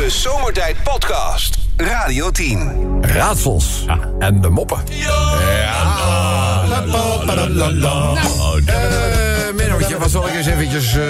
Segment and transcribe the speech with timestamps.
[0.00, 1.58] De Zomertijd Podcast.
[1.76, 2.98] Radio 10.
[3.00, 3.84] Raadsels
[4.18, 4.78] en de moppen.
[8.14, 8.76] Nou, eh
[9.54, 10.96] Mennootje, wat zal ik eens eventjes...
[10.96, 11.02] eh,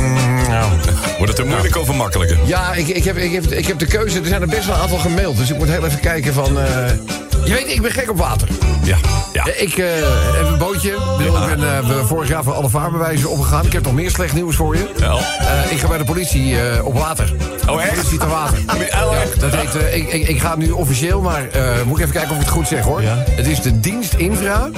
[0.00, 0.70] mm, nou,
[1.18, 2.38] Wordt het te moeilijk of makkelijker?
[2.44, 4.20] Ja, ik, ik, heb, ik, heb, ik heb de keuze.
[4.20, 5.36] Er zijn er best wel een aantal gemaild.
[5.36, 6.58] Dus ik moet heel even kijken van...
[6.60, 6.84] eh,
[7.44, 8.48] je weet, ik ben gek op water.
[8.82, 8.96] Ja.
[9.32, 9.44] ja.
[9.46, 9.86] Eh, Ik eh,
[10.36, 10.90] heb een bootje.
[10.90, 13.66] Ik bedoel, Ik ben we- vorig jaar voor alle vaarbewijzen opgegaan.
[13.66, 14.88] Ik heb nog meer slecht nieuws voor je.
[14.98, 15.18] Wel.
[15.70, 17.34] Ik ga bij de politie op water.
[17.68, 17.94] Oh, echt?
[17.94, 18.58] Politie te water.
[19.04, 19.40] Oh, echt?
[19.40, 21.42] Dat heet, ik, ik, ik ga nu officieel, maar
[21.86, 23.02] moet ik even kijken of ik het goed zeg hoor.
[23.02, 23.24] Ja.
[23.30, 24.68] Het is de dienst infra,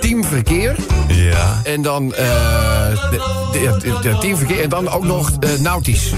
[0.00, 0.76] team verkeer
[1.08, 1.60] Ja.
[1.64, 3.20] en dan de,
[3.52, 6.12] de, de- de team verkeer en dan ook nog nautisch.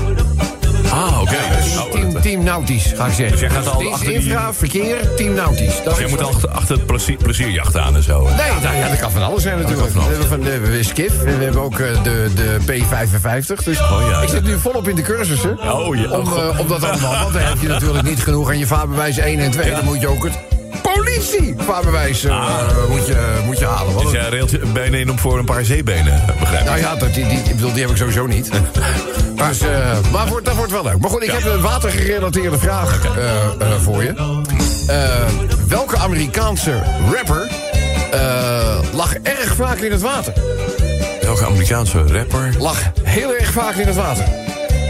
[0.93, 1.37] Ah, oké.
[1.57, 3.31] Dus Oh, team, team nautisch ga ik zeggen.
[3.31, 5.75] Dus jij gaat al dienst achter die- infra, verkeer, team nautisch.
[5.77, 8.23] Dat Dus jij moet wat- achter, achter het plezier, plezierjacht aan en zo.
[8.23, 9.93] Nee, nou ja, dat kan van alles zijn natuurlijk.
[9.93, 13.63] We hebben van de, we hebben Skiff en we hebben ook eh, de, de P55.
[13.65, 15.59] Dus Oh ja, ik zit nu volop in de cursussen.
[15.73, 16.11] Oh, ja.
[16.11, 18.67] om, Oh, eh, om dat allemaal, want dan heb je natuurlijk niet genoeg aan je
[18.67, 19.71] vaarbewijs 1 en 2.
[19.71, 20.39] Dan moet je ook het
[21.05, 23.93] politie-vaarbewijs eh, moet je, moet je halen.
[23.95, 26.67] Want Dus jij reelt benen in op voor een paar zeebenen, begrijp ik.
[26.69, 28.51] nou ja, dat, die, die, ik bedoel, die heb ik sowieso niet.
[29.49, 30.99] Dus, eh, maar wordt, dat wordt wel leuk.
[30.99, 34.15] Maar goed, ik heb een watergerelateerde vraag eh, eh, voor je.
[34.87, 34.97] Eh,
[35.69, 36.83] welke Amerikaanse
[37.15, 37.51] rapper
[38.11, 40.33] eh, lag erg vaak in het water?
[41.23, 42.51] Welke Amerikaanse rapper?
[42.59, 44.25] Lag heel erg vaak in het water.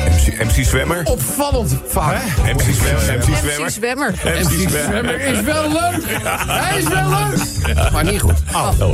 [0.04, 1.00] MC, MC Zwemmer?
[1.04, 2.22] Opvallend vaak.
[2.44, 3.18] MC Zwemmer?
[3.18, 3.60] MC Zwemmer?
[3.60, 4.12] MC Zwemmer.
[4.42, 6.02] MC Zwemmer is wel leuk.
[6.46, 7.90] Hij is wel leuk.
[7.92, 8.34] Maar niet goed.
[8.54, 8.88] Oh, eh,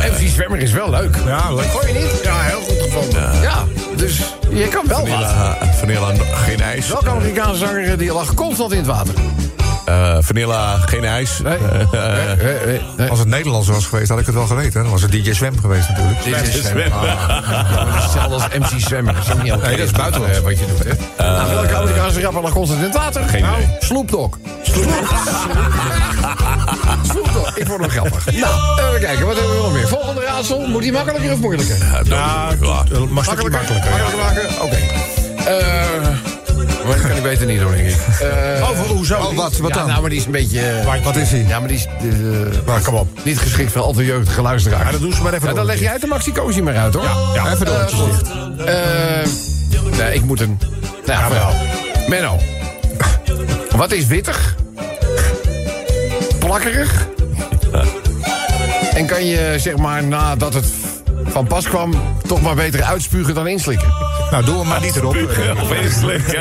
[0.00, 0.10] nee.
[0.10, 1.16] MC Zwemmer is wel leuk.
[1.26, 1.64] Ja, leuk.
[1.64, 2.20] Gooi je niet?
[2.22, 3.40] Ja, heel goed gevonden.
[3.42, 3.64] Ja,
[3.96, 4.16] dus
[4.50, 5.34] je kan wel wat.
[5.78, 6.88] Vanilla, geen ijs.
[6.88, 9.14] Welke Amerikaanse zanger die lag constant in het water?
[9.92, 11.38] Eh, vanilla, geen ijs.
[11.42, 11.56] Nee.
[11.56, 11.60] Eh,
[11.92, 13.08] Nee, nee, nee, nee.
[13.10, 14.82] Als het Nederlands was geweest, had ik het wel geweten.
[14.82, 16.20] Dan was het DJ Zwem geweest natuurlijk.
[16.46, 16.98] Is Zwemmer.
[16.98, 19.14] Ah, ja, hetzelfde als MC Zwemmer.
[19.14, 20.36] Dat is ook niet oké, Nee, dat is buitenlands.
[20.38, 21.24] eh, wat je doet, hè?
[21.32, 23.22] nou, welke Amerikaanse rapper lag constant in het water?
[23.28, 23.56] Geen nou.
[23.80, 24.36] Snoop Dogg.
[27.54, 28.24] Ik vond hem grappig.
[28.40, 29.26] Nou, even kijken.
[29.26, 29.88] Wat hebben we nog meer?
[29.88, 30.66] Volgende raadsel.
[30.66, 31.76] Moet die makkelijker of moeilijker?
[32.04, 32.50] Ja,
[33.10, 33.90] mag stukje makkelijker.
[33.90, 34.02] ja.
[34.02, 34.62] Makkelijker maken?
[34.62, 34.76] Oké.
[35.50, 36.08] Eh,
[36.86, 37.96] maar dat kan ik beter niet doen, denk ik.
[38.20, 39.14] Eh, Oh, hoezo?
[39.16, 39.56] Oh, wat?
[39.56, 39.86] Wat ja, dan?
[39.88, 40.60] nou, maar die is een beetje...
[40.60, 41.44] eh, Wat is hij?
[41.48, 41.86] ja, maar die is...
[41.86, 43.08] eh, Maar kom op.
[43.24, 44.84] niet geschikt voor al te jeugdige luisteraars.
[44.84, 46.76] Ja, dan doen ze maar even Ja, dan leg je uit de Maxi Cosi maar
[46.76, 47.04] uit, hoor.
[47.34, 47.90] Ja, even door.
[49.96, 50.58] Nee, ik moet een...
[51.06, 51.52] Nou, ja, wel.
[52.08, 52.38] Menno.
[53.76, 54.54] Wat is wittig?
[56.38, 57.06] Plakkerig?
[58.94, 60.66] En kan je, zeg maar, nadat het
[61.24, 61.92] van pas kwam...
[62.26, 63.88] toch maar beter uitspugen dan inslikken?
[64.32, 65.16] Nou, doe hem maar niet erop.
[65.16, 65.28] Ik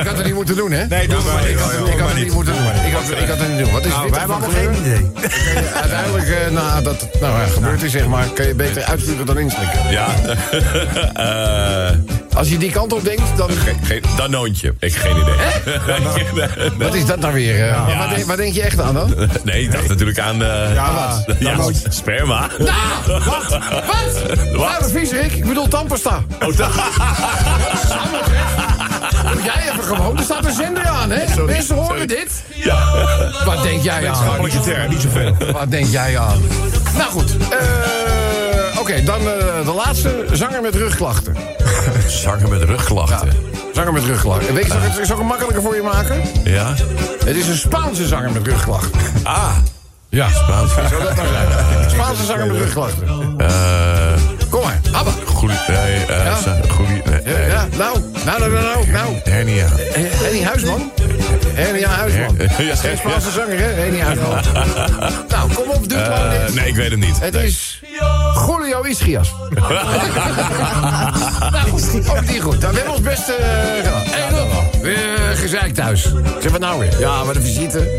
[0.05, 0.85] had het niet moeten doen, hè?
[0.87, 1.79] Nee, doe hem maar Ik had, niet.
[1.79, 2.63] het- ik had het niet moeten doen.
[2.85, 3.71] Ik had, ik had het niet doen.
[3.71, 5.11] Wat is Nou, wittig wij hebben geen idee.
[5.81, 8.25] Uiteindelijk, eh, nadat het nou, ja, gebeurd is, zeg maar...
[8.33, 9.79] kan je beter uitspugen dan inslikken.
[9.91, 10.07] Ja.
[11.13, 13.49] Eh, Als je die kant op denkt, dan...
[14.17, 14.73] Danoontje.
[14.79, 16.77] Ik heb geen idee.
[16.87, 17.67] Wat is dat nou weer?
[17.69, 17.97] eh?
[17.97, 19.13] Waar, denk, waar denk je echt aan dan?
[19.43, 20.43] Nee, ik dacht natuurlijk aan...
[20.43, 21.59] eh Ja, ja,
[21.89, 22.49] sperma.
[22.57, 23.59] Nou, wat?
[23.85, 24.21] Wat?
[24.55, 24.91] Wat?
[24.91, 25.31] viezerik.
[25.33, 26.23] Ik bedoel tandpasta.
[26.41, 26.47] Oh,
[29.33, 30.17] Doe jij even gewoon.
[30.17, 31.43] Er staat een zender aan, hè?
[31.45, 32.05] Mensen horen sorry.
[32.05, 32.43] dit.
[32.55, 32.79] ja.
[33.45, 34.41] Wat denk jij aan?
[34.41, 35.35] Militair, niet zoveel.
[35.51, 36.41] Wat denk jij aan?
[36.97, 37.37] Nou goed.
[37.37, 40.25] eh, Oké, dan eh, de laatste.
[40.31, 41.35] Zanger met rugklachten.
[42.23, 43.29] Zanger met rugklachten.
[43.73, 44.53] Zanger met rugklachten.
[44.53, 46.21] Weet je, zal ik het, zal ik het makkelijker voor je maken?
[46.43, 46.73] Ja.
[47.25, 48.99] Het is een Spaanse zanger met rugklachten.
[49.23, 49.55] Ah.
[50.09, 50.29] Ja.
[50.29, 50.71] Spaans.
[50.73, 51.89] Zou dat nou zijn?
[51.89, 53.07] Spaanse zanger met rugklachten.
[53.37, 54.00] Eh...
[54.51, 54.79] Kom maar.
[54.91, 55.11] Abba.
[55.25, 55.55] Goeie...
[55.67, 56.25] Nee, eh...
[56.25, 56.37] Ja?
[56.69, 57.01] Goeie...
[57.05, 57.47] Nee, Ja, nee.
[57.47, 59.15] ja, nou, nou, nou, nou, nou, nou.
[59.23, 59.67] Hernia.
[59.93, 60.91] Henny Huisman.
[61.53, 62.35] Henny Huisman.
[62.37, 62.97] Ja, ja, Geen ja.
[62.97, 63.65] Spaanse zanger, hè?
[63.65, 64.35] Henny Huisman.
[65.33, 67.19] nou, kom op, doe het maar Eh, nee, ik weet het niet.
[67.19, 67.81] Het is
[68.47, 69.33] Julio Ischias.
[71.51, 71.71] nou,
[72.09, 72.59] ook niet goed.
[72.59, 73.35] Nou, we hebben ons best eh,
[73.77, 74.01] gedaan.
[74.05, 76.01] Hey, Rob, weer uh, gezeik thuis.
[76.41, 76.99] Zeg wat nou weer?
[76.99, 77.89] Ja, wat een visite.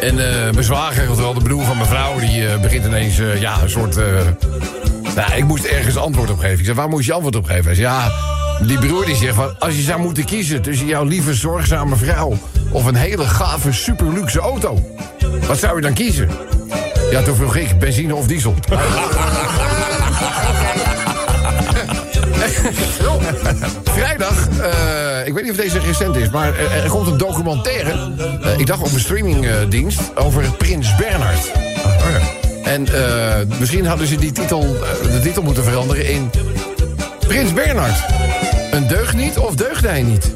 [0.00, 2.18] En eh mijn zwager, oftewel de broer van mijn vrouw...
[2.18, 3.98] die eh, begint ineens eh, ja, een soort...
[5.16, 6.58] nou, ik moest ergens antwoord op geven.
[6.58, 7.64] Ik zei, waar moest je antwoord op geven?
[7.64, 8.12] Hij zei, ja,
[8.66, 9.58] die broer die zegt van...
[9.58, 12.38] als je zou moeten kiezen tussen jouw lieve zorgzame vrouw...
[12.70, 14.96] of een hele gave, super luxe auto...
[15.46, 16.28] wat zou je dan kiezen?
[17.10, 18.54] Ja, toen vroeg ik, benzine of diesel?
[23.84, 28.10] Vrijdag, eh, ik weet niet of deze recent is, maar er, komt een documentaire.
[28.42, 31.50] eh, ik dacht op een streamingdienst over Prins Bernhard.
[31.84, 32.35] Oh.
[32.66, 36.30] En eh, misschien hadden ze die titel, eh, de titel moeten veranderen in
[37.18, 38.04] Prins Bernhard.
[38.70, 40.32] Een deugniet of deugde hij niet?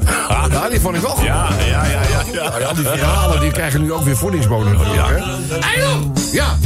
[0.51, 1.25] Ja, die vond ik wel goed.
[1.25, 1.99] Ja, ja, ja, ja.
[2.33, 2.49] ja.
[2.49, 5.17] Nou ja, al die verhalen die krijgen nu ook weer voedingsbodem hè?
[5.59, 6.11] Eindel!
[6.31, 6.57] Ja,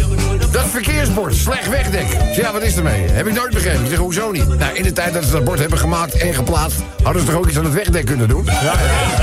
[0.52, 2.08] dat verkeersbord, slecht wegdek.
[2.36, 3.10] Ja, wat is ermee?
[3.12, 3.84] Heb ik nooit begrepen.
[3.84, 4.48] Ik zeg, hoezo niet?
[4.58, 6.78] Nou, in de tijd dat ze dat bord hebben gemaakt en geplaatst...
[7.04, 8.46] hadden ze toch ook iets aan het wegdek kunnen doen?
[8.46, 8.72] Ja, ja,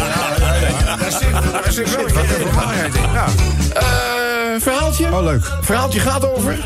[0.00, 0.96] ja.
[0.96, 3.02] Daar zit, daar zit wel wat waarheid in.
[3.12, 3.24] Ja.
[4.60, 5.06] Verhaaltje?
[5.12, 5.52] Oh, leuk.
[5.60, 6.64] Verhaaltje gaat over...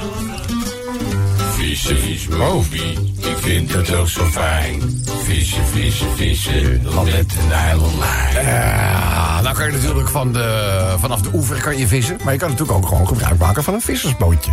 [1.56, 5.02] Vissen, vis, Moby, ik vind het ook zo fijn.
[5.22, 8.46] Vissen, vissen, vissen, met een nylonlijn.
[8.46, 12.18] Ja, nou kan je natuurlijk van de, vanaf de oever kan je vissen...
[12.24, 14.50] maar je kan natuurlijk ook gewoon gebruik maken van een vissersbootje.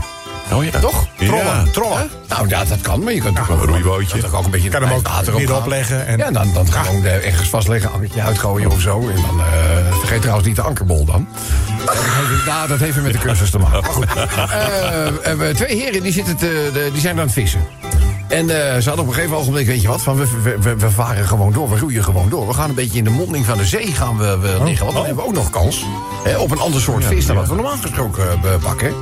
[0.51, 0.79] Oh ja.
[0.79, 1.07] Toch?
[1.17, 1.63] Ja.
[1.71, 2.09] Trollen.
[2.27, 4.21] Nou ja, dat kan, maar je kunt ook een roeibootje.
[4.21, 5.61] Dat ook een beetje Kan hem ook water midden opgaan.
[5.61, 8.99] opleggen en- Ja, dan, dan gewoon eh, ergens vastleggen, ankertje uitgooien of zo.
[8.99, 11.27] En dan eh, vergeet trouwens niet de ankerbol dan.
[11.85, 13.81] Dat heeft, nou, dat heeft weer met de cursus te maken.
[13.81, 14.05] Maar goed.
[15.37, 17.61] We- twee heren die, zitten te, de- die zijn aan het vissen.
[18.27, 20.27] En ze hadden op een gegeven ogenblik, weet je wat, van we,
[20.77, 22.47] we, varen gewoon door, we roeien gewoon door.
[22.47, 24.97] We gaan een beetje in de monding van de zee gaan we, we liggen, want
[24.97, 25.85] dan hebben we ook nog kans.
[26.23, 28.93] Hè, op een ander soort vis dan wat we normaal gesproken eh, pakken.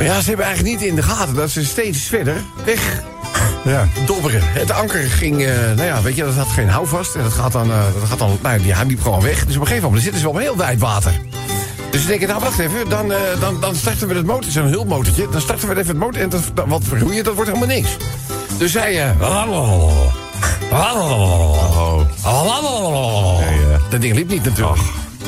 [0.00, 3.02] Maar ja, ze hebben eigenlijk niet in de gaten dat ze steeds verder weg
[3.64, 3.88] Ja.
[4.06, 4.40] dobberen.
[4.44, 7.14] Het anker ging, eh, nou ja, weet je, dat had geen houvast.
[7.14, 9.46] En dat gaat dan, eh, dat gaat dan nou, die, hij liep gewoon weg.
[9.46, 11.12] Dus op een gegeven moment zitten ze op een heel wijd water.
[11.90, 14.66] Dus ze denken, nou wacht even, dan, eh, dan, dan starten we het motor, zo'n
[14.66, 15.28] hulpmotortje.
[15.30, 17.96] Dan starten we even het motor en dat, wat roeien, dat wordt helemaal niks.
[18.58, 19.02] Dus zij...
[19.06, 19.10] eh,
[23.90, 24.80] Dat ding liep niet natuurlijk.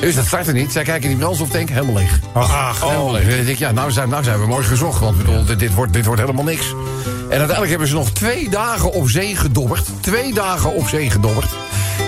[0.02, 0.72] Dus dat startte niet.
[0.72, 2.19] Zij kijken in die brandstoftank, helemaal leeg.
[2.32, 3.22] Ach, Helemaal leeg.
[3.22, 5.00] Dan denk ik, ja, nou zijn, nou zijn we mooi gezocht.
[5.00, 6.70] Want bedoel, dit, dit, wordt, dit wordt helemaal niks.
[7.04, 9.87] En uiteindelijk hebben ze nog twee dagen op zee gedobberd.
[10.00, 11.50] Twee dagen op zee gedobberd.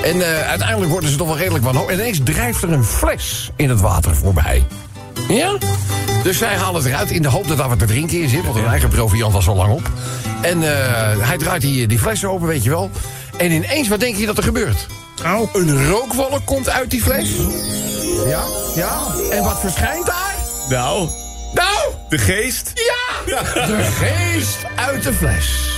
[0.04, 1.92] En eh, uiteindelijk worden ze toch wel redelijk wanhopig.
[1.92, 4.66] En ineens drijft er een fles in het water voorbij.
[5.28, 5.58] Ja?
[6.22, 8.44] Dus zij halen het eruit in de hoop dat daar wat te drinken in zit.
[8.44, 9.90] Want hun eigen proviant was al lang op.
[10.40, 12.90] En eh, hij draait die, die fles open, weet je wel.
[13.36, 14.86] En ineens, wat denk je dat er gebeurt?
[15.22, 15.48] Nou.
[15.52, 17.30] Een rookwolk komt uit die fles.
[18.26, 18.42] Ja,
[18.74, 18.98] ja.
[19.30, 20.34] En wat verschijnt daar?
[20.68, 21.08] Nou,
[21.54, 21.78] Nou,
[22.08, 22.72] de geest.
[22.74, 23.34] ja!
[23.66, 25.72] De geest uit de fles.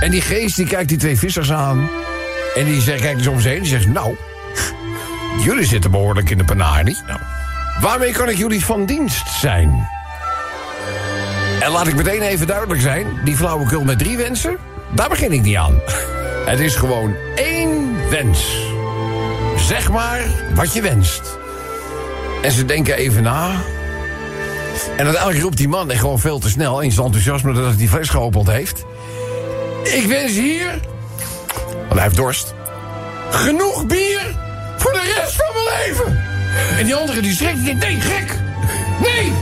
[0.00, 1.90] En die geest die kijkt die twee vissers aan.
[2.54, 3.60] En die zegt, kijkt dus om zich heen.
[3.62, 4.16] Die zegt, nou,
[5.44, 6.96] jullie zitten behoorlijk in de panarie.
[7.06, 7.20] Nou.
[7.80, 9.88] Waarmee kan ik jullie van dienst zijn?
[11.60, 13.06] En laat ik meteen even duidelijk zijn.
[13.24, 14.56] Die flauwekul met drie wensen,
[14.94, 15.80] daar begin ik niet aan.
[16.46, 18.66] Het is gewoon één wens.
[19.56, 20.20] Zeg maar
[20.54, 21.38] wat je wenst.
[22.42, 23.50] En ze denken even na.
[24.96, 26.80] En uiteindelijk roept die man, en gewoon veel te snel...
[26.80, 28.84] in zijn enthousiasme dat hij die fles geopend heeft...
[29.82, 30.80] Ik wens hier...
[31.72, 32.54] Want hij heeft dorst.
[33.30, 34.20] Genoeg bier
[34.76, 36.22] voor de rest van mijn leven.
[36.78, 37.64] En die andere die schrikt.
[37.64, 38.34] Die nee, gek.
[39.00, 39.32] Nee,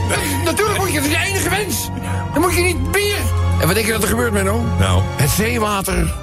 [0.45, 1.89] natuurlijk moet je, dat is je enige wens.
[2.33, 3.17] Dan moet je niet bier.
[3.59, 4.65] En wat denk je dat er gebeurt, Menno?
[4.79, 6.13] Nou, Het zeewater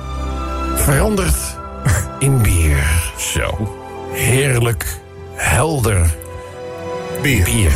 [0.76, 1.53] verandert
[2.24, 3.12] in bier.
[3.18, 3.76] zo.
[4.12, 4.84] Heerlijk,
[5.34, 6.14] helder
[7.22, 7.44] bier.
[7.44, 7.72] bier.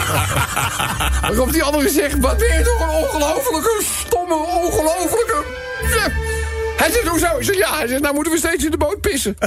[1.20, 5.44] Waarop die andere zegt, wat ben je toch een ongelofelijke, stomme, ongelofelijke...
[6.76, 7.26] Hij zegt, hoezo?
[7.38, 9.36] Ik zeg, ja, hij zegt, nou moeten we steeds in de boot pissen.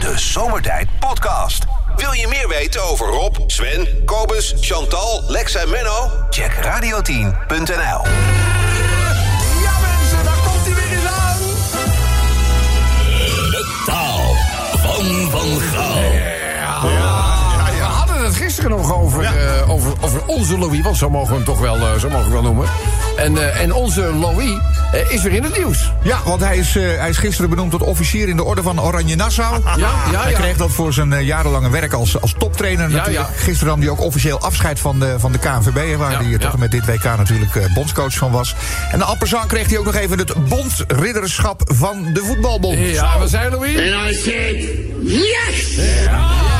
[0.00, 1.64] De Zomertijd Podcast.
[1.96, 6.10] Wil je meer weten over Rob, Sven, Kobus, Chantal, Lex en Menno?
[6.30, 8.39] Check radio10.nl.
[20.10, 22.42] over, onze Louis, want zo mogen we hem toch wel, eh, zo mogen we wel
[22.42, 22.68] noemen.
[23.16, 24.50] En, eh, en onze Louis
[24.92, 25.92] eh, is weer in het nieuws.
[26.02, 28.80] Ja, want hij is, eh, hij is gisteren benoemd tot officier in de orde van
[28.80, 29.60] Oranje Nassau.
[29.64, 30.38] Ja, ja, Hij ja.
[30.38, 33.28] kreeg dat voor zijn jarenlange werk als, als toptrainer Ja, natuurlijk.
[33.28, 33.40] ja.
[33.42, 35.96] Gisteren nam hij ook officieel afscheid van de, van de KNVB...
[35.96, 36.52] waar Ja, hij tot ja.
[36.52, 38.54] en met dit WK natuurlijk eh, bondscoach van was.
[38.92, 42.78] En de Appenzaan kreeg hij ook nog even het bondridderschap van de voetbalbond.
[42.78, 43.76] Ja, we zijn Louis.
[43.76, 44.64] And I said,
[45.02, 45.76] yes!
[45.76, 46.59] Hij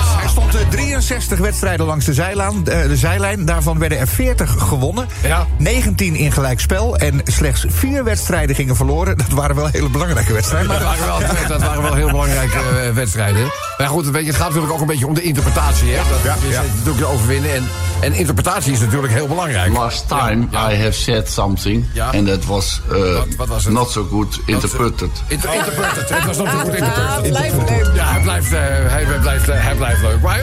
[0.51, 3.45] stond eh, 63 wedstrijden langs de zijlijn, eh, de zijlijn.
[3.45, 5.07] Daarvan werden er 40 gewonnen.
[5.23, 5.47] Ja.
[5.57, 6.97] 19 in gelijkspel.
[6.97, 9.17] En slechts vier wedstrijden gingen verloren.
[9.19, 10.69] Dat waren wel hele belangrijke wedstrijden.
[10.71, 13.51] Dat waren wel, dat waren wel heel belangrijke eh, wedstrijden.
[13.79, 15.91] Maar goed, het gaat natuurlijk ook een beetje om de interpretatie.
[15.91, 16.01] Hè?
[16.11, 16.63] Dat Ja, is ja.
[16.79, 17.55] natuurlijk overwinnen.
[17.55, 17.65] En,
[18.01, 19.73] en interpretatie is natuurlijk heel belangrijk.
[19.73, 20.71] Last time Ja.
[20.73, 22.11] I have said something, Ja.
[22.15, 23.73] and that was, uh, Wat- wat was het?
[23.73, 25.11] not so good interpreted.
[25.27, 26.09] Inter interpreted.
[26.09, 27.31] Het was nog niet goed interpreted.
[27.31, 27.95] Blijft leuk.
[27.95, 30.21] Ja, hij blijft, eh, hij, hij blijft, eh, hij blijft leuk.
[30.21, 30.40] Maar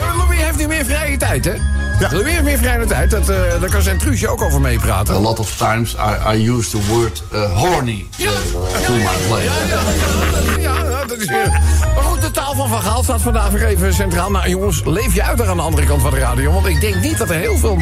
[0.84, 1.54] vrije tijd, hè?
[1.98, 2.08] Ja.
[2.08, 3.10] Wil je weer meer vrije tijd?
[3.10, 5.14] Dat, eh daar kan zijn Truusje ook over meepraten.
[5.14, 8.28] A lot of times I, I use the word uh, horny uh,
[8.86, 9.50] to my player.
[10.60, 11.48] Ja, ja, dat is weer...
[11.94, 14.30] Maar goed, de taal van Van Gaal staat vandaag weer even centraal.
[14.30, 16.52] Nou jongens, leef je uit daar aan de andere kant van de radio.
[16.52, 17.78] Want ik denk niet dat er heel veel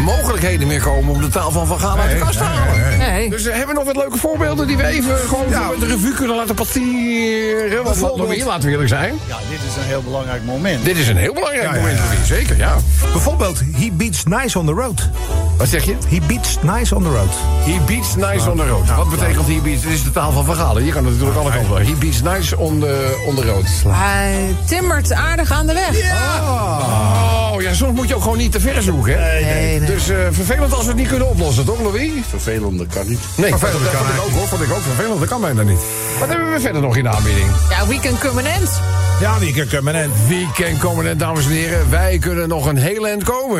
[0.00, 1.14] mogelijkheden meer komen...
[1.14, 2.98] om de taal van Van Gaal uit de kast te halen.
[2.98, 3.30] Nee.
[3.30, 5.48] Dus eh, hebben we nog wat leuke voorbeelden die we even gewoon
[5.80, 7.84] de revue kunnen laten passeren?
[7.84, 9.14] Want nog weer, laten we eerlijk zijn.
[9.26, 10.84] Ja, dit is een heel belangrijk moment.
[10.84, 12.76] Dit is een heel belangrijk moment zeker, ja.
[13.12, 15.08] Bijvoorbeeld, he beats nice on the road.
[15.56, 15.94] Wat zeg je?
[16.08, 17.30] He beats nice on the road.
[17.64, 18.96] He beats nice on the road.
[18.96, 19.82] Wat betekent he beats?
[19.82, 20.78] Dit is de taal van Gaal.
[20.78, 21.86] Je kan het natuurlijk alle kanten.
[21.86, 23.64] He beats nice on the, on the road.
[23.88, 26.12] Hij timmert aardig aan de weg.
[26.46, 29.40] Oh, ja, soms moet je ook gewoon niet te ver zoeken, hè?
[29.40, 29.86] Nee, nee.
[29.88, 32.10] Dus eh, vervelend als we het niet kunnen oplossen, toch, Louis?
[32.28, 33.20] Vervelende kan niet.
[33.36, 34.46] Nee, Vervelend dat kan ik ook, hoor.
[34.46, 35.18] Vond ik ook vervelend.
[35.20, 35.80] Dat kan bijna niet.
[36.18, 37.46] Wat hebben we verder nog in de aanbieding?
[37.70, 38.80] Ja, weekend permanent.
[39.20, 40.12] Ja, die kan permanent.
[40.28, 41.90] Weekend komen, dames en heren.
[41.90, 43.35] Wij kunnen nog een heel eind komen.
[43.36, 43.54] Ja.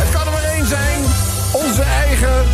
[0.00, 1.00] Het kan er maar één zijn.
[1.52, 2.44] Onze eigen...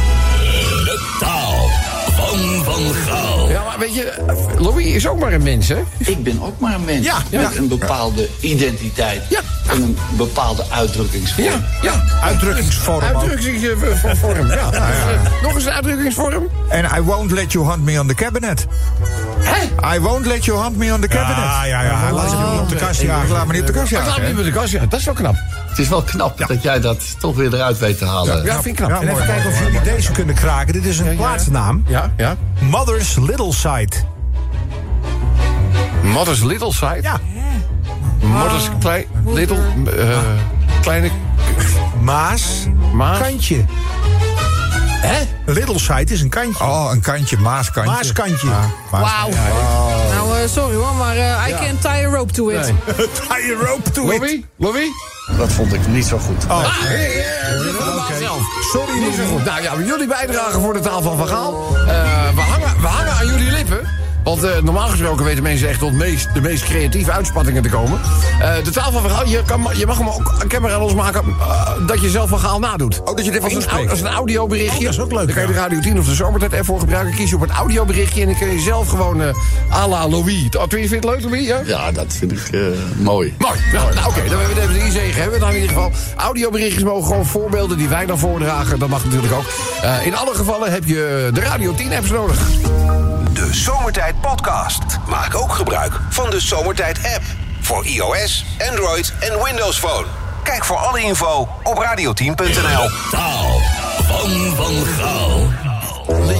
[0.84, 1.68] De taal
[2.16, 3.45] van Van Gaal.
[3.56, 4.12] Ja, maar weet je,
[4.58, 5.82] Louis is ook maar een mens, hè?
[5.98, 9.40] Ik ben ook maar een mens Ja, met een bepaalde identiteit Ja.
[9.70, 11.46] en een bepaalde uitdrukkingsvorm.
[11.48, 12.02] Ja, ja.
[12.22, 13.00] Uitdrukkingsvorm.
[13.02, 14.70] Uitdrukkingsvorm, ja.
[14.70, 16.48] Dus, eh, nog eens een uitdrukkingsvorm.
[16.68, 18.66] En I won't let you hunt me on the cabinet.
[19.40, 19.94] Hè?
[19.96, 21.36] I won't let you hunt me on the cabinet.
[21.44, 21.98] Ja, ja, ja.
[21.98, 23.30] Hij laat niet op de kast Ik jagen.
[23.30, 24.20] laat me niet op de kast Ik laat jagen.
[24.22, 24.86] me niet met de kast, ja.
[24.88, 25.34] Dat is wel knap.
[25.68, 28.44] Het is wel knap dat jij dat toch weer eruit weet te halen.
[28.44, 28.90] Ja, vind ik knap.
[28.90, 30.72] Ja, en even kijken of jullie deze kunnen kraken.
[30.72, 31.84] Dit is een plaatsnaam.
[31.88, 32.36] Ja, ja.
[32.60, 34.06] Mother's Little Side.
[36.02, 37.02] Mother's Little Side.
[37.02, 37.18] Ja.
[38.20, 40.18] Mother's klein, Little, eh,
[40.82, 41.10] kleine
[42.00, 42.66] Maas.
[42.92, 43.18] Maas.
[43.18, 43.64] Kantje.
[45.06, 45.52] Hè?
[45.52, 46.64] Little Side is een kantje.
[46.64, 47.92] Oh, een kantje, maaskantje.
[47.92, 48.48] Maaskantje.
[48.90, 49.28] Wauw.
[50.10, 52.60] Nou, eh, sorry hoor, maar eh, I can't tie a rope to it.
[52.62, 52.74] Nee.
[53.28, 54.18] Tie a rope to it.
[54.18, 54.40] Louis?
[54.56, 54.88] Louis?
[55.38, 56.48] Dat vond ik niet zo goed.
[56.48, 56.64] Ah,
[58.18, 58.40] zelf.
[58.72, 59.44] Sorry, Niet zo goed.
[59.44, 61.76] Nou ja, jullie bijdragen voor de taal van Van Gaal.
[61.76, 61.84] Eh,
[62.34, 63.80] we, hangen, we hangen aan jullie lippen.
[64.26, 68.00] Want eh, normaal gesproken weten mensen echt tot meest, de meest creatieve uitspattingen te komen.
[68.40, 71.24] Eh, de taal van Van Gaal, je, kan, je mag hem ook een camera losmaken
[71.26, 73.00] uh, dat je zelf Van Gaal nadoet.
[73.00, 74.78] Oh, dat je dit Als een, als een audioberichtje.
[74.78, 75.58] Oh, dat is ook leuk, Dan kan je de.
[75.58, 77.14] Radio 10 of de Zomertijd app voor gebruiken.
[77.14, 79.34] Kies je op een audioberichtje en dan kun je zelf gewoon eh
[79.72, 80.48] à la Louis.
[80.56, 81.46] Oh, vind je het leuk, Louis?
[81.46, 81.60] Ja?
[81.64, 82.60] Ja, dat vind ik eh,
[82.96, 83.34] mooi.
[83.38, 83.58] Mooi.
[83.72, 85.20] Nou, nou, oké, dan hebben we die zegen.
[85.20, 85.90] Hebben we dan in ieder geval.
[86.16, 88.78] Audioberichtjes mogen gewoon voorbeelden die wij dan voordragen.
[88.78, 89.44] Dat mag natuurlijk ook.
[89.82, 92.38] Eh, in alle gevallen heb je de Radio 10 apps nodig.
[93.56, 94.82] Zomertijd Podcast.
[95.08, 97.22] Maak ook gebruik van de Zomertijd app.
[97.60, 100.06] Voor iOS, Android en Windows Phone.
[100.42, 102.90] Kijk voor alle info op radio10.nl.
[103.10, 103.60] Taal
[104.02, 105.45] van Van Gaal.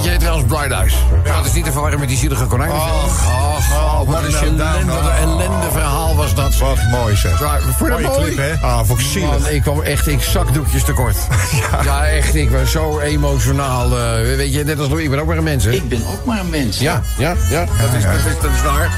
[0.07, 0.95] Liedje heet trouwens Bright Eyes.
[1.37, 2.75] Dat is niet te verwarren met die zielige konijnen.
[2.75, 6.57] Oh, wat een ellende, wat een ellende verhaal was dat.
[6.57, 7.39] Wat mooi zeg.
[7.39, 8.33] Ja, je dat Mooie mooi?
[8.33, 8.67] clip, hè?
[8.67, 9.29] Ah, ik zielig.
[9.29, 11.15] Man, ik kwam echt ik zakdoekjes tekort.
[11.83, 12.05] ja.
[12.05, 12.35] echt.
[12.35, 13.97] Ik was zo emotionaal.
[13.99, 15.71] eh, weet je, net als Louis, ik ben ook maar een mens, hè?
[15.71, 16.79] Ik ben ook maar een mens.
[16.79, 18.89] Ja, ja, ja, dat, is, dat, is, dat is waar.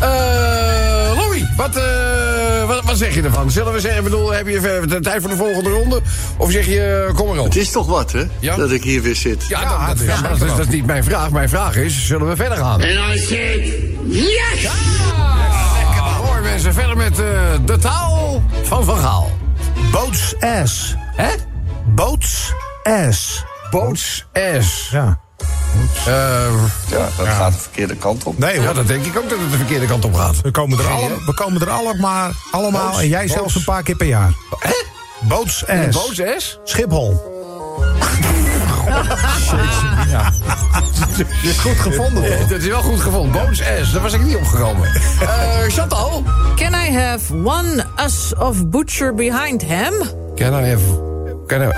[0.00, 1.76] Eh Louis, wat,
[2.62, 3.50] eh, wat, wat zeg je ervan?
[3.50, 6.00] Zullen we zeggen, ik bedoel, heb je even de tijd voor de volgende ronde?
[6.36, 7.44] Of zeg je, eh, kom maar op?
[7.44, 8.22] Het is toch wat, hè?
[8.38, 8.56] Ja.
[8.56, 9.46] Dat ik hier weer zit.
[9.48, 11.30] Ja, dat, dat, ja, maar dat, is, dat is niet mijn vraag.
[11.30, 12.80] Mijn vraag is, zullen we verder gaan?
[12.80, 13.64] En I said,
[14.06, 14.62] yes!
[14.62, 16.74] Lekker maar hoor, mensen.
[16.74, 17.26] Verder met eh,
[17.64, 19.30] de taal van Van Gaal.
[19.90, 20.94] Boats ass.
[20.98, 21.30] Hè?
[21.94, 22.52] Boats
[22.82, 23.44] ass.
[23.70, 24.26] Boots
[24.60, 24.88] S.
[24.90, 25.20] Ja.
[26.06, 26.12] Eh,
[26.90, 28.38] Ja, dat gaat de verkeerde kant op.
[28.38, 28.74] Nee ja, hoor.
[28.74, 30.40] dat denk ik ook dat het de verkeerde kant op gaat.
[30.40, 33.32] We komen er, alle, we komen er allemaal, allemaal Boats, en jij boats.
[33.32, 34.32] zelfs een paar keer per jaar.
[34.58, 34.70] Hè?
[35.20, 35.88] Boats ass.
[36.16, 36.58] Boots S?
[36.64, 37.30] Schiphol.
[41.58, 42.48] Goed gevonden hoor.
[42.48, 43.44] Dat is wel goed gevonden.
[43.44, 44.88] Boots S, daar was ik niet opgekomen.
[45.20, 45.28] Eh
[45.68, 46.22] Chantal?
[46.56, 49.92] Can I have one us of butcher behind him?
[50.34, 50.82] Can I have...
[51.46, 51.72] Can I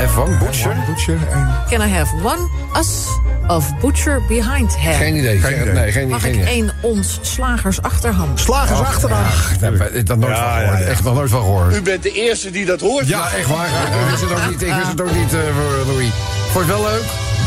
[0.00, 0.76] have one butcher?
[0.86, 1.48] Butcher en...
[1.70, 3.06] Can I have one us
[3.48, 4.92] of butcher behind him?
[4.94, 5.38] Geen idee.
[5.38, 5.72] Geen idee.
[5.72, 6.48] Nee, geen, Mag geen ik idee.
[6.48, 8.40] één ons slagers achterhand?
[8.40, 9.24] Slagers achteraan.
[9.24, 10.80] Ach, daar heb ik dat nooit van gehoord.
[10.84, 11.74] Echt nog nooit van gehoord.
[11.74, 13.08] U bent de eerste die dat hoort.
[13.08, 13.66] Ja, echt waar.
[13.66, 15.40] Ik wist het ook niet, ik wist het ook niet eh,
[15.86, 16.08] Louis.
[16.50, 17.04] Vond je het wel leuk?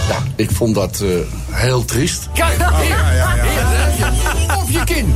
[0.10, 1.08] Ja, ik vond dat eh,
[1.52, 2.28] heel triest.
[2.34, 4.08] Kijk, hier, hier,
[4.58, 5.14] Op je kin.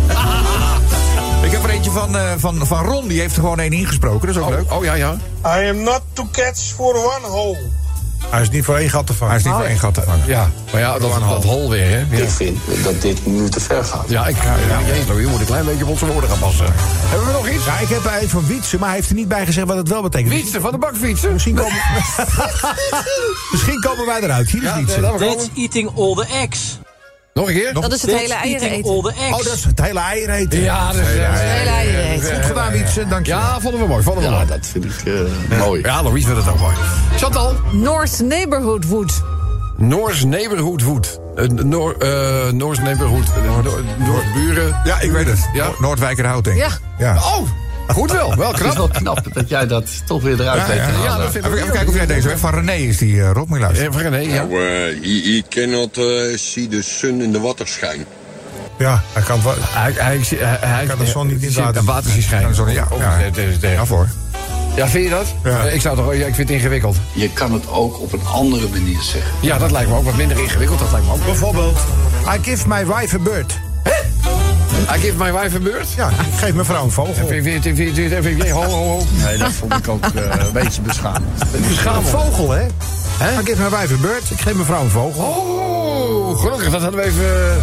[1.66, 4.28] Ik heb er eentje van, eh, van, van Ron, die heeft er gewoon één ingesproken.
[4.28, 4.72] Dat is ook leuk.
[4.72, 5.16] Oh, oh ja, ja.
[5.46, 7.58] I am not to catch for one hole.
[8.30, 9.30] Hij is niet voor één gat te vangen.
[9.34, 10.28] Hij is niet voor één gat te vangen.
[10.28, 11.98] Ja, maar ja, dat, dat hol weer, hè.
[12.18, 14.06] Ja, Ik vind dat dit nu te ver gaat.
[14.10, 16.66] ja ik ja, ja, je moet een klein beetje op onze woorden gaan passen.
[16.76, 17.66] Hebben we nog iets?
[17.66, 19.90] Ja, ik heb een van Wietse, maar hij heeft er niet bij gezegd wat het
[19.90, 20.34] wel betekent.
[20.34, 21.34] Fietsen van de bakfietsen.
[21.34, 21.74] Misschien komen,
[23.52, 24.50] misschien komen wij eruit.
[24.50, 25.02] Hier is Ja, Wietse.
[25.02, 26.80] daar we That's eating all the eggs.
[27.40, 27.74] Nog een keer?
[27.74, 28.92] Dat is het hele eieren eten.
[28.92, 30.60] Oh, dat is het hele eieren eten.
[30.62, 31.08] Ja, dat is...
[31.08, 32.36] Het hele eieren eten.
[32.36, 33.08] Goed gedaan, Wietse.
[33.08, 33.32] Dank je.
[33.32, 34.04] Ja, vonden we mooi.
[34.04, 34.48] Vonden we Ja, mooi.
[34.48, 34.92] dat vind ik
[35.52, 35.82] eh, mooi.
[35.82, 36.76] Ja, Louise vindt het ook mooi.
[37.18, 37.54] Chantal?
[37.72, 39.22] North Neighborhood Wood.
[39.78, 41.20] Noors Neighborhood Wood.
[41.36, 43.26] Uh, Noor, eh, Noors Neighborhood.
[43.46, 44.82] Noor, Noordburen.
[44.84, 45.50] Ja, ik weet het.
[45.54, 45.70] Ja.
[45.80, 46.64] Noordwijkerhout, denk ik.
[46.64, 46.78] Ja.
[46.98, 47.16] Ja.
[47.16, 47.48] Oh,
[47.88, 48.36] goed wel.
[48.36, 49.16] Wel Het is wel knap.
[49.24, 51.18] knap dat jij dat toch weer eruit Ja, weet ja, te ja, halen.
[51.24, 52.40] dat vind ik Even, kijken of jij deze hebt.
[52.40, 53.78] Van René is die uh, Rob Milaus.
[53.78, 54.44] Eh, René, ja.
[54.44, 54.58] Nou, uh,
[55.02, 58.06] he, he cannot uh, see the sun in the water schijn.
[58.78, 59.54] Ja, hij kan het wel.
[59.60, 62.50] Hij, hij, hij, hij Kan de zon niet in ziet water- zien schijnen.
[62.50, 63.18] De zon- ja, Oh, ja.
[63.18, 63.72] nee, nee.
[63.72, 64.08] Ja, voor.
[64.76, 65.26] Ja, vind je dat?
[65.44, 65.64] Ja.
[65.64, 66.98] Ik zou toch, ja, ik vind het ingewikkeld.
[67.14, 69.32] Je kan het ook op een andere manier zeggen.
[69.42, 70.80] Ja, dat lijkt me ook wat minder ingewikkeld.
[70.80, 71.26] Dat lijkt me ook.
[71.26, 71.78] Bijvoorbeeld,
[72.36, 73.54] I give my wife a bird.
[74.96, 75.88] I give my wife a bird.
[75.96, 77.28] Ja, ik geef mijn vrouw een vogel.
[78.54, 79.04] Ho, ho, ho.
[79.26, 81.42] Nee, dat vond ik ook eh, een beetje beschamend.
[81.96, 82.66] Een vogel, hè?
[82.66, 84.32] I give my wife a bird.
[84.32, 85.24] Ik geef mijn vrouw een vogel.
[85.24, 86.70] Oh, gelukkig.
[86.72, 87.56] Dat hadden we even, eh,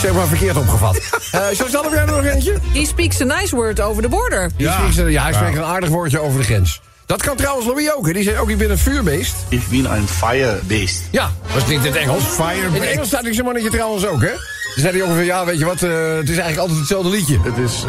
[0.00, 0.98] zeg maar, verkeerd opgevat.
[1.32, 2.54] Eh Chantal, heb jij er nog eentje?
[2.72, 4.50] He speaks a nice word over the border.
[4.56, 6.80] Ja, ja hij spreekt een aardig woordje over de grens.
[7.06, 8.06] Dat kan trouwens Louis ook.
[8.06, 8.12] hè.
[8.12, 9.34] Die zei ook, ik ben een vuurbeest.
[9.48, 11.02] Ik ben een firebeest.
[11.10, 12.24] Ja, dat is niet in het Engels.
[12.24, 12.74] Firebeest.
[12.74, 14.32] In het Engels staat ik zo'n mannetje trouwens ook, hè?
[14.76, 17.38] Toen zei hij ongeveer, ja, weet je wat, eh, het is eigenlijk altijd hetzelfde liedje.
[17.42, 17.84] Het is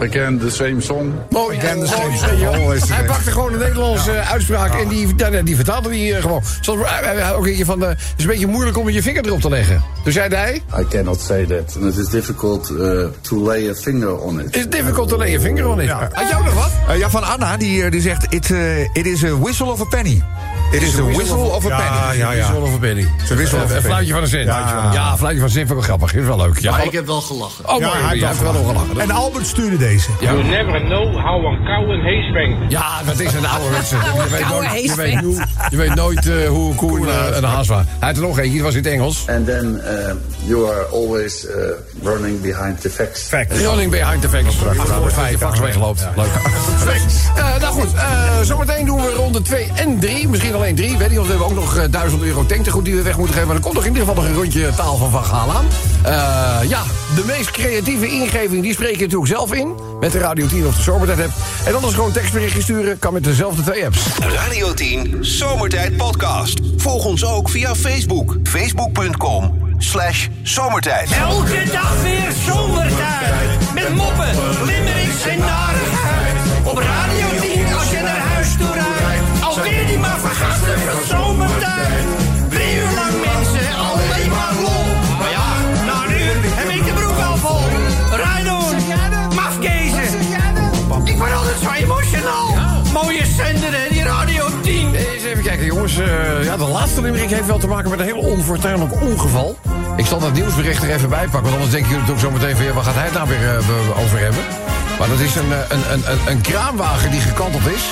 [0.00, 1.12] uh, again the same song.
[1.30, 2.30] Mooi, ken de mooi, stem.
[2.30, 2.54] weet je wel.
[2.54, 3.08] Always the Hij same.
[3.12, 6.42] pakte gewoon een Nederlandse eh, uitspraak en die, ja, nee, die vertaalde die eh, gewoon.
[6.60, 9.02] Zoals, hij- hij- hij- ook eentje van, eh, het is een beetje moeilijk om je
[9.02, 9.82] vinger erop te leggen.
[10.04, 11.76] Toen zei hij, I cannot say that.
[11.82, 14.56] And it is difficult uh, to lay a finger on it.
[14.56, 15.90] it's difficult to lay a finger on it.
[15.90, 16.98] Had jou nog wat?
[16.98, 18.26] Ja, van Anna, die, die zegt...
[18.34, 18.50] It,
[18.92, 20.22] it is a whistle of a penny.
[20.72, 22.18] It is a whistle of a Ja, penny.
[22.18, 22.36] ja, ja.
[22.36, 23.06] Wissel of een penny.
[23.30, 23.82] Een wissel of een Een penny.
[23.82, 24.44] fluitje van een cent.
[24.46, 24.90] Ja.
[24.92, 26.14] Ja, een fluitje van een cent vind ik wel grappig.
[26.14, 26.58] Is wel leuk.
[26.58, 27.68] Ja, Maar ik heb wel gelachen.
[27.68, 27.98] Oh, Ja, mooi.
[27.98, 29.00] hij heeft wel gelachen.
[29.00, 30.10] En Albert stuurde deze.
[30.20, 30.32] Ja.
[30.32, 32.56] You never know how een kou een hees brengt.
[32.72, 33.96] Ja, dat is een ouderwetse.
[33.96, 37.36] Je weet nooit, je hees weet, hoe- je weet nooit eh, hoe een koe en
[37.36, 37.84] een, haas was.
[37.98, 39.24] Hij had er nog eentje, die was in het Engels.
[39.28, 40.12] And then uh,
[40.48, 41.52] you are always uh,
[42.02, 43.30] running behind the facts.
[43.62, 44.54] Running behind the facts.
[44.86, 46.08] Voor vijf fax weggeloopt.
[46.16, 46.26] Leuk.
[47.36, 50.28] Eh, nou goed, eh, zometeen doen we ronde 2 en 3.
[50.28, 50.96] Misschien alleen 3.
[50.98, 53.34] Weet niet, of we hebben ook nog eh, 1000 euro tanktegoed die we weg moeten
[53.34, 53.48] geven.
[53.48, 55.66] Maar er komt nog in ieder geval nog een rondje taal van Van Gaal aan.
[56.02, 56.82] Eh, ja,
[57.14, 59.74] de meest creatieve ingeving, die spreek je natuurlijk zelf in.
[60.00, 61.32] Met de Radio 10 of de Zomertijd app.
[61.64, 62.98] En anders gewoon tekstberichtje sturen.
[62.98, 64.00] Kan met dezelfde twee apps.
[64.18, 66.60] Radio 10 Zomertijd Podcast.
[66.76, 68.36] Volg ons ook via Facebook.
[68.42, 71.10] Facebook.com slash zomertijd.
[71.10, 73.74] Elke dag weer zomertijd.
[73.74, 76.36] Met moppen, limmerings en narigheid.
[76.64, 78.91] Op Radio 10 als je naar huis toe rijdt.
[80.02, 82.04] Maar vergasten van zomertijd.
[82.48, 84.84] Drie uur lang mensen, alleen maar lol.
[85.18, 85.48] Maar ja,
[85.88, 87.64] na een uur heb ik de broek al vol.
[88.24, 88.76] Rijdoen,
[89.34, 90.20] mafkezen.
[91.04, 92.46] Ik word altijd zo emotional.
[92.92, 94.94] Mooie zender hè, die Radio 10.
[94.94, 95.98] Eens even kijken, jongens.
[95.98, 99.58] Eh, ja, de laatste limerick heeft wel te maken met een heel onfortuinlijk ongeval.
[99.96, 102.56] Ik zal dat nieuwsbericht er even bij pakken, want anders denken jullie natuurlijk zo meteen
[102.56, 102.64] van...
[102.64, 104.42] Ja, waar gaat hij het nou weer eh, over hebben?
[104.98, 107.82] Maar dat is eh, een, een, een, een kraanwagen die gekanteld is.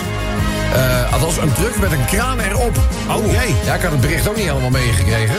[0.74, 2.76] Eh, althans, een truck met een kraan erop.
[3.08, 3.54] Oh jee.
[3.64, 5.36] Ja, ik had het bericht ook niet helemaal meegekregen.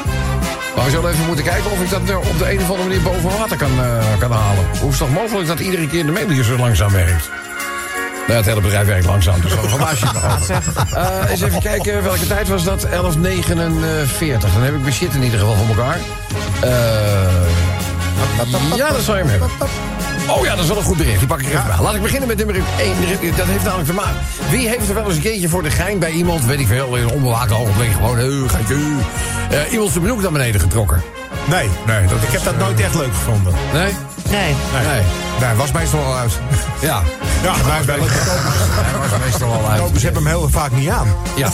[0.76, 2.88] Maar we zullen even moeten kijken of ik dat nou op de een of andere
[2.88, 4.66] manier boven water kan, eh, kan halen.
[4.80, 7.30] Hoe is het toch mogelijk dat iedere keer de media zo langzaam werkt?
[8.28, 9.80] Nou, het hele bedrijf werkt langzaam, dus is een
[10.98, 12.86] uh, Eens even kijken, welke tijd was dat?
[12.86, 12.92] 11.49.
[12.92, 16.00] Dan heb ik mijn shit in ieder geval voor elkaar.
[16.60, 17.32] Eh
[18.76, 19.50] ja, dat zou je hem hebben.
[20.28, 21.20] Oh ja, dat is wel een goed bericht.
[21.20, 21.78] Die pak ik even bij.
[21.82, 22.64] Laat ik beginnen met nummer 1.
[23.38, 24.16] Dat heeft namelijk te maken.
[24.50, 26.96] Wie heeft er wel eens een keertje voor de gein bij iemand, weet ik veel,
[26.96, 31.02] in een onbewaakt ogenblik gewoon, uh, geintje, uh, iemand zijn broek naar beneden getrokken?
[31.50, 33.54] Nee, nee dat, ik heb dat nooit echt leuk gevonden.
[33.74, 33.94] Nee?
[34.30, 34.56] Nee.
[34.74, 34.86] Nee.
[34.88, 35.31] nee.
[35.40, 36.40] Nee, was meestal al uit.
[36.82, 37.02] Ja.
[37.44, 39.82] Ja, maar bij Hij was meestal al uit.
[40.00, 41.08] Ze hebben hem heel vaak niet aan.
[41.36, 41.50] Ja.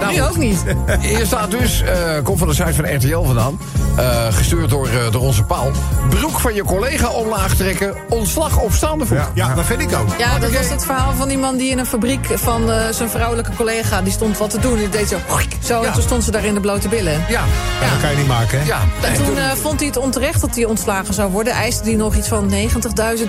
[0.00, 0.62] Nou, nu ook niet.
[1.00, 1.88] Hier staat dus, uh,
[2.22, 3.58] komt van de site van RTL vandaan.
[3.98, 5.70] Uh, gestuurd door, uh, door onze paal.
[6.08, 7.94] Broek van je collega omlaag trekken.
[8.08, 9.16] Ontslag op staande voet.
[9.16, 10.08] Ja, ja, dat vind ik ook.
[10.18, 13.08] Ja, dat was het verhaal van die man die in een fabriek van uh, zijn
[13.08, 14.02] vrouwelijke collega...
[14.02, 14.76] die stond wat te doen.
[14.76, 15.16] Die deed zo,
[15.62, 15.86] zo ja.
[15.86, 17.12] en toen stond ze daar in de blote billen.
[17.12, 17.44] Ja.
[17.80, 17.90] ja.
[17.90, 18.66] Dat kan je niet maken, hè?
[18.66, 18.80] Ja.
[19.02, 21.52] En toen uh, vond hij het onterecht dat hij ontslagen zou worden.
[21.52, 22.56] Eiste hij nog iets van 90.000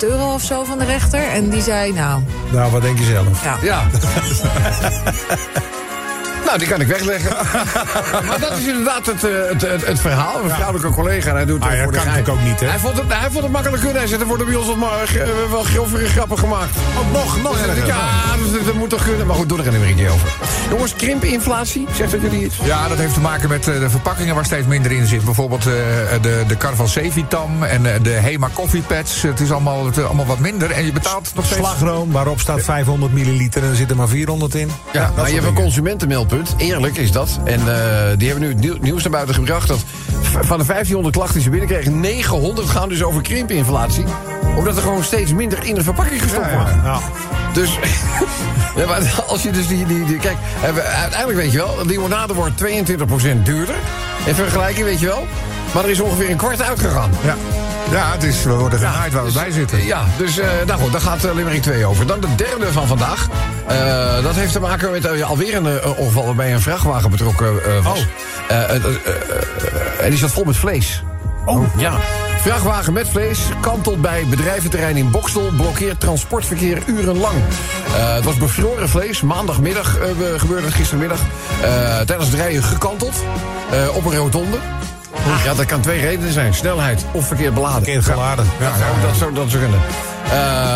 [0.04, 1.24] euro of zo van de rechter.
[1.24, 2.22] En die zei, nou...
[2.52, 3.44] Nou, wat denk je zelf?
[3.44, 3.58] Ja.
[3.62, 3.84] ja.
[6.54, 7.36] Nou, die kan ik wegleggen.
[8.28, 10.44] maar dat is inderdaad het, het, het, het verhaal.
[10.44, 11.30] Een vrouwelijke collega.
[11.30, 12.68] En hij doet ah, het ja, voor dat de kan natuurlijk ook niet, hè?
[12.68, 14.00] Hij vond het, hij vond het makkelijk kunnen.
[14.00, 16.76] Hij zegt, er worden bij ons wat maar, uh, wel grovere grappen gemaakt.
[16.78, 17.86] Oh, nog, nog dus, erger.
[17.86, 19.28] Ja, dus, dat moet toch kunnen.
[19.28, 20.28] Maar goed, doe er een beetje over.
[20.70, 21.88] Jongens, krimpinflatie.
[21.96, 22.56] Zegt dat jullie iets?
[22.64, 25.26] Ja, dat heeft te maken met uh, de verpakkingen waar steeds minder in zit.
[25.26, 26.88] Bijvoorbeeld de, de Carval
[27.62, 29.22] en de Hema koffiepads.
[29.22, 30.72] Het is allemaal, het, allemaal wat minder.
[30.72, 31.60] En je betaalt nog steeds...
[31.60, 34.68] Slagroom, waarop staat 500 milliliter en er zitten maar 400 in.
[34.68, 36.43] Ja, ja maar je hebt een consumentenmeldpunt.
[36.58, 37.40] Eerlijk is dat.
[37.44, 39.68] En eh, die hebben nu het nieuw- nieuws naar buiten gebracht...
[39.68, 39.84] dat
[40.22, 42.00] van de 1500 klachten die ze binnenkregen...
[42.00, 44.04] 900 gaan dus over krimpeninflatie.
[44.58, 46.72] Omdat er gewoon steeds minder in de verpakking gestopt wordt.
[47.54, 47.70] Dus
[48.78, 50.38] ja, maar als je dus die, die, die kijk,
[51.02, 52.66] uiteindelijk weet je wel, die limonade wordt 22%
[53.44, 53.76] duurder.
[54.26, 55.28] In vergelijking weet je wel.
[55.74, 57.12] Maar er is ongeveer een kwart uitgegaan.
[57.24, 57.36] Ja.
[57.92, 59.86] Ja, het is, we worden genaaid waar we bij zitten.
[59.86, 62.08] Ja, dus eh, nou goed, daar gaat uh, Limerick 2 over.
[62.08, 63.28] Dan de derde van vandaag.
[63.68, 68.08] Eh, dat heeft te maken met alweer een ongeval waarbij een vrachtwagen betrokken was.
[68.48, 68.70] Eh,
[70.04, 71.04] en die zat vol met vlees.
[71.46, 71.94] Oh, ja.
[72.40, 75.52] Vrachtwagen met vlees kantelt bij bedrijventerrein in Bokstel...
[75.58, 77.36] blokkeert transportverkeer urenlang.
[77.90, 79.22] Het was bevroren vlees.
[79.22, 81.20] Maandagmiddag eh, gebeurde het gistermiddag.
[82.06, 83.24] Tijdens het rijden gekanteld.
[83.94, 84.58] op een rotonde.
[85.44, 86.54] Ja, dat kan twee redenen zijn.
[86.54, 87.84] Snelheid of verkeerd beladen.
[87.84, 88.46] Verkeerd geladen.
[88.60, 89.80] Ja, dat, zou, dat, zou, dat zou kunnen.
[90.26, 90.32] Eh,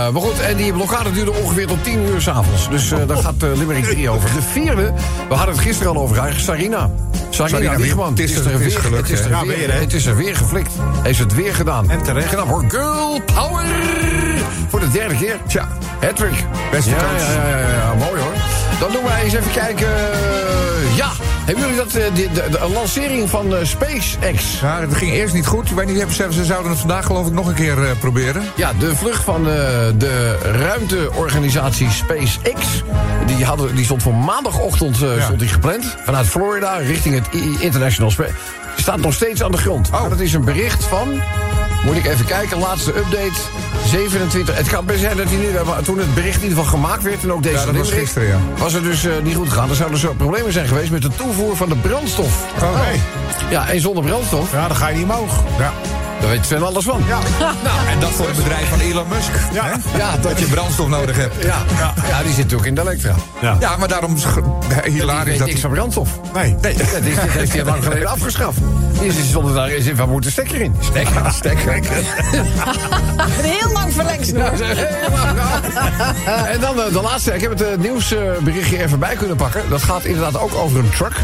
[0.10, 2.70] maar goed, en die blokkade duurde ongeveer tot 10 uur s'avonds.
[2.70, 4.30] Dus eh, daar gaat uh, Limerick 3 over.
[4.34, 4.94] De vierde,
[5.30, 6.90] we hadden het gisteren al over haar, Sarina.
[7.30, 8.10] Sarina, Sarina Wiegman.
[8.10, 9.30] het is er- het is weer, gelukt, het is er?
[9.32, 10.72] Ja, weer, het is er weer geflikt.
[11.02, 11.90] Heeft het weer gedaan.
[11.92, 12.30] En terecht.
[12.30, 12.66] Knap hoor.
[12.68, 13.66] Girl power!
[14.70, 15.38] Voor de derde keer.
[15.48, 15.68] Tja.
[16.02, 16.46] Hattrick.
[16.72, 17.24] Beste ja, kans.
[17.24, 18.34] Ja, ja, ja, ja, mooi hoor.
[18.80, 19.88] Dan doen wij eens even kijken.
[20.96, 21.10] Ja,
[21.48, 24.60] hebben jullie dat, eh, de, de, de lancering van eh, SpaceX?
[24.62, 25.70] Ja, het ging eerst niet goed.
[25.70, 28.44] Ik weet niet, ze ze zouden het vandaag geloof ik nog een keer eh, proberen.
[28.56, 32.84] Ja, de vlucht van de, de ruimteorganisatie SpaceX...
[33.26, 35.22] die, hadden, die stond voor maandagochtend Ja.
[35.22, 35.96] stond die gepland...
[36.06, 37.28] vanuit Florida richting het
[37.60, 38.34] International Space...
[38.76, 39.88] staat nog steeds aan de grond.
[39.88, 40.00] Oh.
[40.02, 41.22] Maar dat is een bericht van...
[41.86, 43.40] Moet ik even kijken, laatste update,
[43.86, 44.58] 27...
[44.58, 47.24] Het kan best zijn dat hij maar Toen het bericht in ieder geval gemaakt werd...
[47.24, 48.40] en ook deze Ja, dat was gisteren, ja.
[48.58, 49.70] was het dus eh, niet goed gegaan.
[49.70, 52.46] Er zouden zo problemen zijn geweest met de toevoer van de brandstof.
[52.62, 53.02] Oh, nee.
[53.50, 55.44] Ja, en zonder brandstof, Ja, dan ga je niet omhoog.
[55.58, 55.74] Ja.
[56.20, 57.02] Daar weet Sven alles van.
[57.64, 59.32] Nou, en dat voor het bedrijf van Elon Musk.
[59.54, 59.66] Ja,
[59.98, 61.44] Ja, dat je brandstof nodig hebt.
[61.44, 61.94] Ja, ja.
[62.10, 63.16] ja die zit natuurlijk in de elektra.
[63.42, 64.34] Ja, maar daarom is het
[64.84, 66.10] Die hilarisch dat niks van brandstof.
[66.34, 66.78] Nee, nee.
[66.78, 68.58] Ja, dit, dit heeft hij lang geleden afgeschaft.
[69.00, 70.76] Die is zonder daar is in van moeten stekker in.
[70.80, 71.98] Stekker, stekker.
[73.38, 74.52] Een heel lang verlengsnoer.
[76.26, 76.46] Ja.
[76.46, 77.34] En dan eh, de laatste.
[77.34, 79.70] Ik heb het eh, nieuwsberichtje even bij kunnen pakken.
[79.70, 81.16] Dat gaat inderdaad ook over een truck.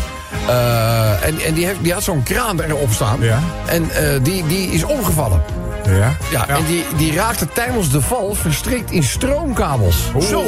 [0.47, 3.21] Eh, en en die, heeft, die had zo'n kraan erop staan.
[3.21, 3.39] Ja.
[3.65, 5.41] En eh, die, die is omgevallen.
[5.85, 6.15] Ja.
[6.31, 10.11] Ja, en die, die raakte tijdens de val verstrikt in stroomkabels.
[10.29, 10.43] Zo.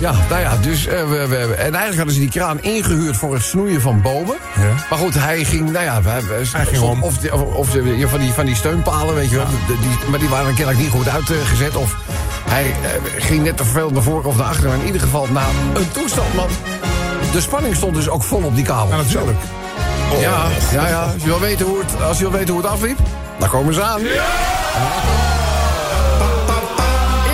[0.00, 0.86] Ja, nou ja, dus...
[0.86, 4.36] eh, we, we, en eigenlijk hadden ze die kraan ingehuurd voor het snoeien van bomen.
[4.56, 4.84] Ja.
[4.90, 6.00] Maar goed, hij ging, nou ja...
[6.02, 7.02] Hij, ging om.
[7.02, 9.46] Of, die- of, of ja, van, die, van die steunpalen, weet je wel.
[9.66, 11.76] De- die, maar die waren kennelijk niet goed uitgezet.
[11.76, 11.96] Of
[12.48, 14.70] hij eh, ging net te veel naar voren of naar achteren.
[14.70, 16.48] Maar in ieder geval, na een toestand, man...
[17.32, 18.96] De spanning stond dus ook vol op die kabel.
[18.96, 19.38] Ja, natuurlijk.
[20.20, 21.02] Ja, ja, ja.
[21.02, 22.98] Als je wil weten hoe het, als je wil weten hoe het afliep,
[23.38, 24.00] dan komen ze aan.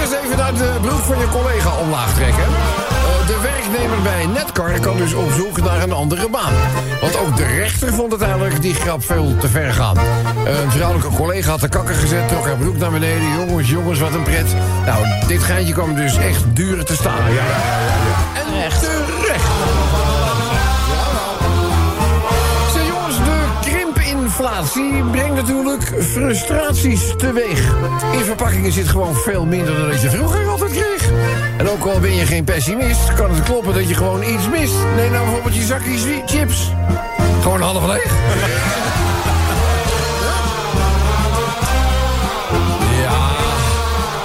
[0.01, 2.45] Eerst even naar de broek van je collega omlaag trekken.
[2.45, 6.53] Eh, De werknemer bij Netcar kan dus op zoek naar een andere baan.
[7.01, 9.97] Want ook de rechter vond het eigenlijk die grap veel te ver gaan.
[10.45, 13.33] Een vrouwelijke collega had de kakker gezet, trok haar broek naar beneden.
[13.38, 14.47] Jongens, jongens, wat een pret.
[14.87, 17.25] Nou, dit geintje kwam dus echt duur te staan.
[17.29, 18.41] Ja, ja, ja.
[18.41, 19.02] En terecht.
[24.42, 27.74] Krimpinflatie brengt natuurlijk frustraties teweeg.
[28.12, 31.11] In verpakkingen zit gewoon veel minder dan dat je vroeger altijd kreeg.
[31.59, 34.74] En ook al ben je geen pessimist, kan het kloppen dat je gewoon iets mist.
[34.96, 36.72] Neem nou bijvoorbeeld je zakjes chips.
[37.42, 38.12] Gewoon half leeg.
[43.02, 43.18] Ja,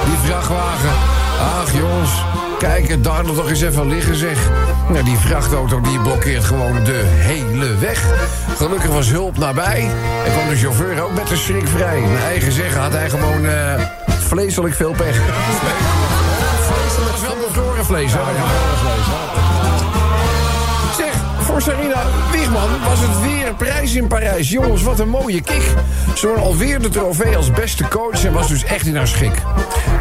[0.05, 0.91] die vrachtwagen.
[1.39, 2.11] Ach jongens,
[2.57, 4.49] kijk het daar nog eens even liggen zeg.
[4.89, 8.05] Nou, die vrachtauto die blokkeert gewoon de hele weg.
[8.57, 9.89] Gelukkig was hulp nabij.
[10.25, 11.99] En kwam de chauffeur ook met de schrik vrij.
[11.99, 15.15] Naar eigen zeggen had hij gewoon eh, vleeselijk veel pech.
[15.15, 15.21] Is
[17.21, 18.11] wel bevroren vlees?
[20.97, 24.49] Zeg, voor Sarina Wiegman was het weer prijs in Parijs.
[24.49, 25.73] Jongens, wat een mooie kick.
[26.15, 29.41] Ze won alweer de trofee als beste coach en was dus echt in haar schik.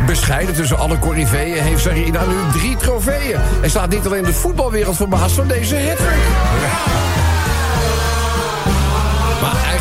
[0.07, 3.38] Bescheiden tussen alle corriveeën heeft Sarina nu drie trofeeën.
[3.62, 5.75] En staat niet alleen de voetbalwereld verbaasd van deze.
[5.75, 7.36] Maar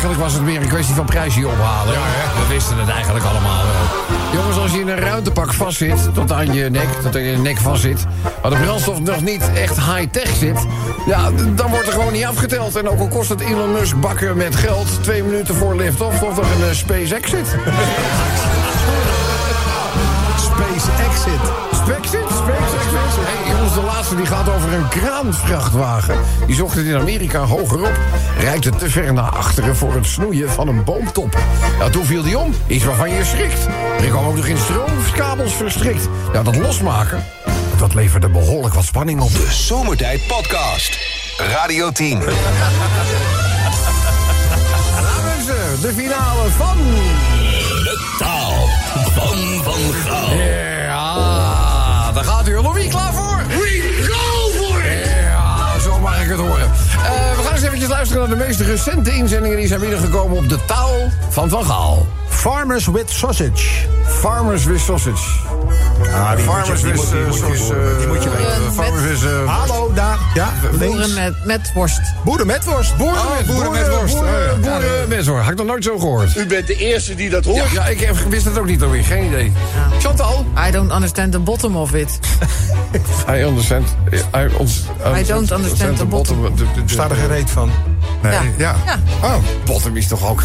[0.06, 1.94] eigenlijk was het meer een kwestie van prijsje ophalen.
[1.94, 4.40] We wisten het eigenlijk allemaal wel.
[4.40, 7.58] Jongens, als je in een ruimtepak vastzit, tot aan je nek, tot aan je nek
[7.58, 8.04] vastzit...
[8.42, 10.66] maar de brandstof nog niet echt high-tech zit...
[11.06, 12.76] ja, dan wordt er gewoon niet afgeteld.
[12.76, 15.02] En ook al kost het Elon Musk bakken met geld...
[15.02, 17.56] twee minuten voor lift-off, of er een eh, space exit.
[20.38, 21.40] Space Exit.
[21.72, 22.25] Spexit,
[23.76, 26.16] de laatste die gaat over een kraanvrachtwagen.
[26.46, 27.98] Die zocht het in Amerika hogerop.
[28.38, 31.38] Reikte te ver naar achteren voor het snoeien van een boomtop.
[31.78, 32.54] Nou, toen viel die om.
[32.66, 33.66] Iets waarvan je schrikt.
[34.00, 36.08] Er kwam ook nog in stroomkabels verstrikt.
[36.32, 37.24] Nou, dat losmaken,
[37.78, 39.32] dat leverde behoorlijk wat spanning op.
[39.32, 40.98] De Zomertijd Podcast.
[41.36, 42.18] Radio 10.
[42.18, 42.28] Nou
[45.24, 46.76] mensen, de finale van...
[47.82, 48.68] De taal
[49.14, 50.34] van Van Gaal.
[50.34, 52.60] Ja, daar gaat u.
[52.60, 53.25] Louis, klaar voor?
[56.38, 59.56] Eh, we gaan eens eventjes luisteren naar de meest recente inzendingen...
[59.56, 62.06] die zijn binnengekomen op de taal van Van Gaal.
[62.36, 63.86] Farmers with sausage.
[64.20, 65.22] Farmers with sausage.
[66.04, 67.74] Ja, die Farmers moet je, die with moet, die moet je, sausage.
[67.74, 67.98] horen.
[67.98, 68.72] Die moet je weten.
[68.74, 69.30] Farmers with...
[69.46, 70.18] Hallo, daar.
[70.34, 72.00] Ja, Boeren met, met worst.
[72.24, 72.96] Boeren met worst.
[72.96, 74.14] Boeren Oh, met, boeren met worst.
[74.14, 75.42] Boeren, Oh, boeren met worst.
[75.42, 76.36] Had ik nog nooit zo gehoord.
[76.36, 77.70] U bent de eerste die dat hoort.
[77.70, 79.04] Ja, ik wist het ook niet alweer.
[79.04, 79.52] Geen idee.
[80.00, 80.46] Chantal?
[80.68, 82.18] I don't understand the bottom of it.
[83.36, 83.88] I understand.
[84.34, 84.82] I, ons,
[85.20, 86.54] I don't understand the bottom.
[86.86, 87.70] Staat er geen reet van.
[88.22, 88.40] Nee, Ja.
[88.56, 88.76] ja.
[88.86, 88.98] Ja.
[89.22, 90.42] Oh, Bottom is toch ook...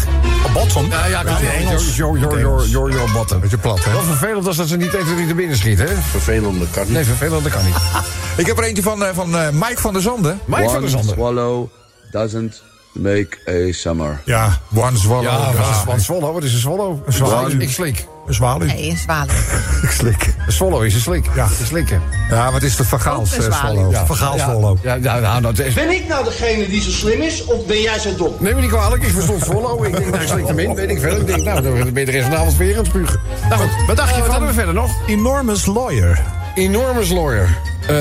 [0.52, 0.86] bottom.
[0.90, 1.91] Ja, ja, Ja, Engels.
[1.96, 3.40] Your, your, your, your, your bottom.
[3.40, 3.92] Beetje plat, hè?
[3.92, 5.86] Wel vervelend als dat ze niet even niet binnen schiet, hè?
[5.86, 6.92] Vervelende kan niet.
[6.92, 7.74] Nee, vervelend, dat kan niet.
[8.36, 10.40] Ik heb er eentje van, eh, van eh, Mike van der Zanden.
[10.44, 11.14] Mike van der Zanden.
[11.14, 11.68] swallow
[12.10, 14.20] doesn't make a summer.
[14.24, 15.22] Ja, one swallow.
[15.24, 16.32] Ja, Swallow?
[16.32, 17.06] Wat is een Swallow?
[17.06, 17.60] Een zwaluw.
[17.60, 18.06] Ik slik.
[18.26, 18.66] Een zwaluw.
[18.66, 19.32] Nee, een zwaluw.
[19.82, 20.31] Ik slik.
[20.46, 21.26] Een Swallow is een slik.
[21.34, 21.44] Ja.
[21.60, 22.02] Een slikken.
[22.30, 23.92] Ja, maar het is de Van Gaals Ook een eh, zwaluw.
[23.92, 24.36] swallow.
[24.38, 24.44] Ja.
[24.44, 24.76] Swallow.
[24.82, 25.74] Ja, ja, nou, dat is...
[25.74, 28.34] Ben ik nou degene die zo slim is, of ben jij zo dom?
[28.38, 29.86] Neem me niet kwalijk, ik verstond Swallow.
[29.86, 31.16] Ik denk, nou, ik slik hem in, weet ik veel.
[31.16, 33.20] Ik denk, nou, dan ben je de rest van de avond weer aan het spugen.
[33.48, 34.20] Nou goed, wat dacht je van?
[34.20, 34.90] Wat dan- hebben we verder nog?
[35.06, 36.20] Enormous lawyer.
[36.54, 37.56] Enormous lawyer.
[37.88, 37.94] Eh...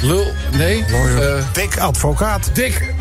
[0.00, 0.24] lul...
[0.52, 0.84] Nee?
[0.84, 2.50] Eh, Dik advocaat.
[2.52, 2.94] Dick...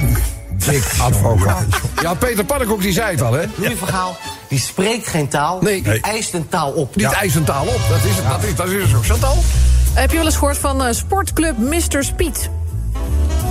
[0.66, 1.64] Dick advocaat.
[2.02, 3.44] Ja, Peter Pannenkoek die zei het al, hè?
[3.78, 4.18] Van Gaal,
[4.50, 5.82] die spreekt geen taal, Nee.
[5.82, 6.02] die Nee.
[6.02, 6.96] eist een taal op.
[6.96, 7.80] Niet eist een taal op.
[7.90, 8.26] Dat is het.
[8.28, 9.00] Dat is, dat is het zo.
[9.02, 9.38] Chantal?
[9.94, 12.04] Heb je wel eens gehoord van eh, sportclub Mr.
[12.04, 12.50] Speed?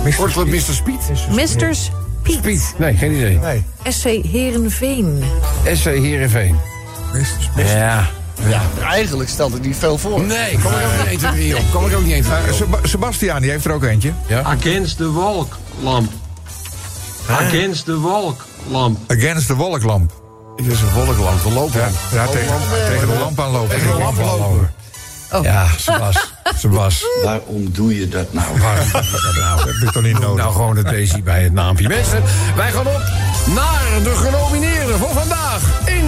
[0.09, 0.59] Sportclub Mr.
[0.59, 0.99] Speed?
[1.31, 1.75] Mr.
[1.75, 2.37] Speed.
[2.37, 2.73] Speed.
[2.77, 3.37] Nee, geen idee.
[3.39, 3.63] Nee.
[3.89, 5.23] SC Herenveen.
[5.73, 6.59] SC Heerenveen.
[7.55, 8.07] Ja.
[8.49, 10.21] Ja, eigenlijk stelt het niet veel voor.
[10.21, 11.63] Nee, kom ik ook niet 1, 2, 3 op.
[11.71, 12.73] Kom ik ook niet 1, 2, Eh, 3 op.
[12.73, 14.11] Seb- Sebastiaan, die heeft er ook eentje.
[14.43, 16.11] Against the wolklamp.
[17.29, 18.97] Against the wolklamp.
[19.11, 20.11] Against the wolklamp.
[20.57, 21.95] Dit is een een looplamp.
[22.11, 22.55] Ja, tegen,
[22.89, 23.69] tegen de lamp aanlopen.
[23.69, 24.75] Tegen de lamp lopen.
[25.31, 25.43] Oh.
[25.43, 26.33] Ja, Sebas.
[26.57, 27.05] Sebas.
[27.23, 28.59] Waarom doe je dat nou?
[28.59, 29.59] Waarom doe je dat nou?
[29.59, 30.43] Heb ik toch niet nodig.
[30.43, 31.87] Nou, gewoon het Daisy bij het naampje.
[31.87, 32.23] Mensen,
[32.55, 33.01] wij gaan op
[33.55, 36.05] naar de genomineerden voor vandaag in...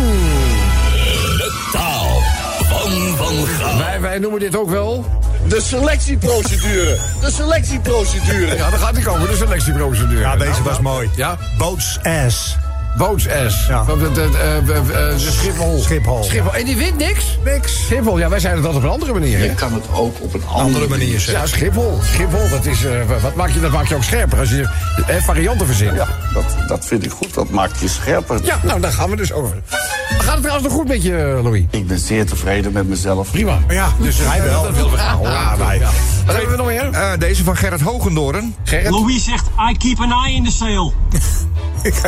[1.38, 2.22] De taal
[2.64, 3.78] van Van Gaal.
[3.78, 5.06] Wij, wij noemen dit ook wel...
[5.48, 6.98] De selectieprocedure.
[7.22, 8.56] De selectieprocedure.
[8.56, 10.20] Ja, daar gaat hij komen, de selectieprocedure.
[10.20, 11.10] Ja, deze Nou, was nou, mooi.
[11.16, 12.58] Ja, Boots ass.
[13.00, 13.68] Boots-S.
[13.68, 13.84] Ja.
[13.84, 15.80] De, de, de, eh, de, eh, de Schiphol.
[15.82, 16.54] Schiphol, Schiphol.
[16.54, 17.38] En die wint niks?
[17.44, 17.86] Niks.
[17.86, 19.44] Schiphol, ja, wij zeiden dat op een andere manier.
[19.44, 21.34] Je kan het ook op een andere, Andere manier zeggen.
[21.34, 22.00] Ja, Schiphol.
[22.04, 24.70] Schiphol, dat is, eh, wat maak je, dat maak je ook scherper als je
[25.08, 25.96] eh, varianten verzint.
[25.96, 27.34] Ja, dat, dat vind ik goed.
[27.34, 28.40] Dat maakt je scherper.
[28.44, 29.62] Ja, nou, daar gaan we dus over.
[30.08, 31.64] Gaat het trouwens nog goed met je, eh, Louis?
[31.70, 33.32] Ik ben zeer tevreden met mezelf.
[33.32, 33.60] Prima.
[33.68, 34.64] Ja, dus hij wel.
[34.64, 35.32] Dat willen we horen.
[35.32, 35.80] Ja, wij.
[36.26, 36.90] Wat hebben we nog meer?
[36.92, 38.56] Eh, deze van Gerrit Hogendoorn.
[38.64, 38.92] Gerrit?
[38.92, 40.94] Louis zegt, I keep an eye in the sail.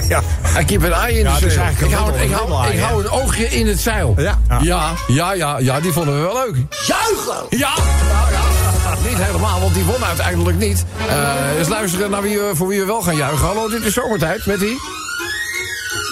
[0.07, 0.21] ja.
[0.59, 1.69] Ik heb een ei in de Ja, zeil.
[1.79, 4.13] Ik hou, ik, hou, ik wandelaar, hou een oogje in het zeil.
[4.17, 4.39] Ja.
[4.61, 6.55] Ja, ja, ja, ja, die vonden we wel leuk.
[6.87, 7.45] Juichen!
[7.49, 7.69] Ja!
[8.11, 10.85] Nou ja, niet helemaal, want die won uiteindelijk niet.
[11.09, 13.45] Eh eens luisteren naar wie, we- voor wie we wel gaan juichen.
[13.47, 14.77] Hallo, dit is zomertijd met die.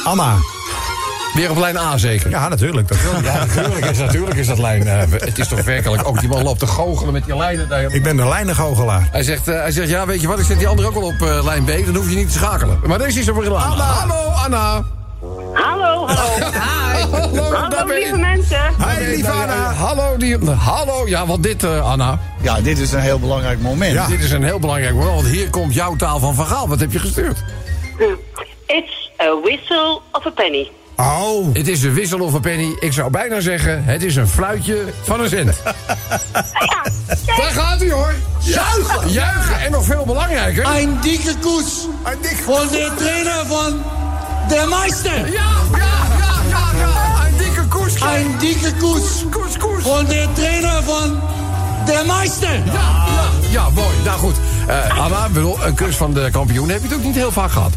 [0.03, 0.35] Anna.
[1.33, 2.29] Weer op lijn A zeker.
[2.29, 2.87] Ja, natuurlijk.
[2.87, 4.87] Dat wil Ja, natuurlijk is, natuurlijk is dat lijn.
[4.87, 7.69] eh, het is toch werkelijk ook die man loopt te goochelen met die lijnen.
[7.69, 7.81] daar.
[7.93, 9.07] Ik ben de lijnengoochelaar.
[9.11, 11.01] Hij zegt, eh, hij zegt, ja, weet je wat, ik zet die andere ook al
[11.01, 11.67] op eh, lijn B.
[11.85, 12.79] Dan hoef je niet te schakelen.
[12.85, 13.71] Maar deze is er weer aan.
[13.79, 14.15] Hallo,
[14.45, 14.83] Anna.
[15.53, 16.51] Hallo, hallo.
[17.11, 17.99] Hallo, daar Hallo, je.
[17.99, 18.59] lieve mensen.
[18.77, 19.73] Hi, lieve Anna.
[19.73, 22.19] Hallo, die, hallo, ja, want dit, eh, Anna.
[22.41, 24.07] Ja, dit is een heel belangrijk moment.
[24.07, 26.67] Dit is een heel belangrijk moment, want hier komt jouw taal van verhaal.
[26.67, 27.43] Wat heb je gestuurd?
[28.65, 30.67] It's a whistle of a penny.
[30.99, 31.53] Oh.
[31.53, 32.75] Het is een wissel of een penny.
[32.79, 35.61] Ik zou bijna zeggen, het is een fluitje van een cent.
[37.37, 38.13] Daar gaat hij hoor.
[38.39, 39.11] Juichen.
[39.11, 39.59] Juichen.
[39.59, 40.65] En nog veel belangrijker.
[40.65, 41.87] Een dikke koes.
[42.03, 43.83] Een dik Voor de trainer van
[44.47, 45.31] de Meister.
[45.31, 45.79] Ja, ja,
[46.19, 47.25] ja, ja, ja.
[47.27, 48.01] Een dikke koers.
[48.01, 49.25] Een dikke koes.
[49.29, 49.83] Koers, koers.
[49.83, 51.19] Voor de trainer van
[51.85, 52.55] de Meister.
[52.65, 53.95] Ja, ja, ja, mooi.
[54.03, 54.35] Nou goed.
[54.67, 57.51] Eh, Anna, bedoel, een kus van de kampioen heb je het ook niet heel vaak
[57.51, 57.73] gehad.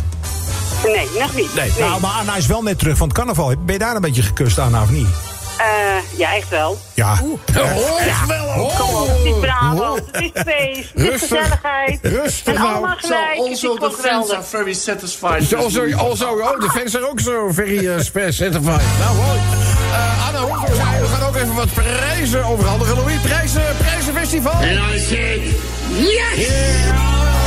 [0.85, 1.55] Nee, nog niet.
[1.55, 1.73] Nee.
[1.79, 3.55] Nou, maar Anna is wel net terug van het carnaval.
[3.59, 5.07] Ben je daar een beetje gekust, Anna, of niet?
[5.63, 6.79] Eh, ja, echt wel.
[6.95, 7.15] Ja.
[7.57, 8.73] Oh, echt wel.
[8.79, 11.29] Kom op, het is Brabant, het is feest, het is Rustig.
[11.29, 11.99] gezelligheid.
[12.03, 12.75] Rustig en nou.
[12.75, 14.47] allemaal gelijk, gewoon geweldig.
[14.47, 15.49] very satisfied.
[15.49, 18.65] Zo, zo, oh, zo, oh, de fans zijn ook zo very uh, certified.
[18.99, 19.39] Nou, mooi.
[19.93, 20.47] Eh, Anna
[21.01, 22.97] we gaan ook even wat prijzen overhandigen.
[22.97, 24.61] Louis, prijzen, prijzenfestival.
[24.61, 25.41] En I said,
[25.97, 26.47] yes!
[26.47, 26.93] Ja,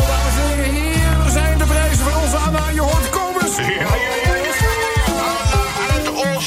[0.07, 2.69] dames en heren, hier zijn de prijzen voor onze Anna.
[2.73, 3.14] Je hoort.
[3.57, 4.35] Ja, ja, ja,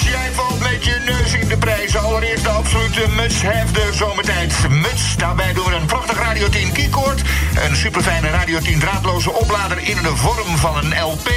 [0.05, 2.01] jij valt met je neus in de prijzen.
[2.01, 4.55] Allereerst de absolute must-have de zomertijd.
[4.69, 7.23] Muts Daarbij doen we een prachtig Radio 10 keycord.
[7.69, 11.29] Een superfijne Radio 10 draadloze oplader in de vorm van een LP.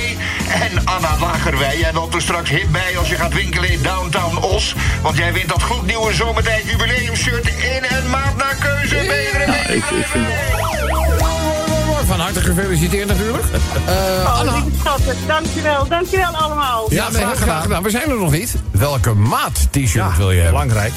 [0.50, 4.38] En Anna Lagerwij, jij loopt er straks hip bij als je gaat winkelen in Downtown
[4.38, 4.76] Os.
[5.02, 8.96] Want jij wint dat gloednieuwe zomertijd jubileumshirt in en maat naar keuze.
[8.96, 10.28] Ja, ik, ik vind
[12.12, 13.44] Van harte gefeliciteerd natuurlijk.
[13.86, 13.94] Eh,
[14.26, 14.54] Oh, Anna.
[14.54, 15.88] lieve schatten, dankjewel.
[15.88, 16.86] Dankjewel allemaal.
[16.90, 17.84] Ja, graag gedaan.
[17.84, 18.56] We zijn er nog niet.
[18.72, 20.62] Welke maat t-shirt wil je hebben?
[20.68, 20.94] Belangrijk.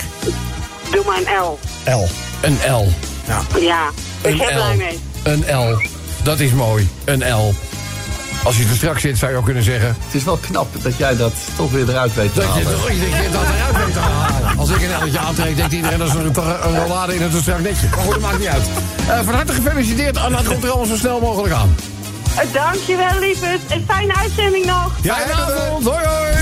[0.90, 1.58] Doe maar een L.
[1.84, 2.06] L.
[2.40, 2.88] Een L.
[3.60, 3.88] Ja,
[4.20, 4.98] ik Een ben blij mee.
[5.22, 5.82] Een L.
[6.22, 6.88] Dat is mooi.
[7.04, 7.54] Een L.
[8.44, 9.88] Als je er straks zit, zou je ook kunnen zeggen...
[9.88, 12.64] Het is wel knap dat jij dat toch weer eruit weet te Dat je, halen.
[12.78, 14.58] toch- dat je dat eruit weet te halen.
[14.58, 16.24] Als ik een L'tje aantrek, denkt iedereen dat is een,
[16.62, 17.86] een rollade in het strak netje.
[17.90, 18.62] Maar goed, dat maakt niet uit.
[19.08, 20.16] Eh, van harte gefeliciteerd.
[20.18, 21.74] Anna, het komt er allemaal zo snel mogelijk aan.
[22.36, 23.60] Eh, Dankjewel, lieverd.
[23.68, 24.92] Een fijne uitzending nog.
[25.02, 25.84] Fijne avond.
[25.84, 26.32] Hoi, hoi.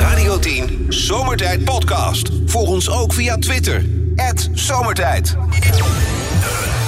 [0.00, 2.28] Radio 10 Zomertijd Podcast.
[2.46, 3.84] Volg ons ook via Twitter.
[4.52, 5.36] Zomertijd.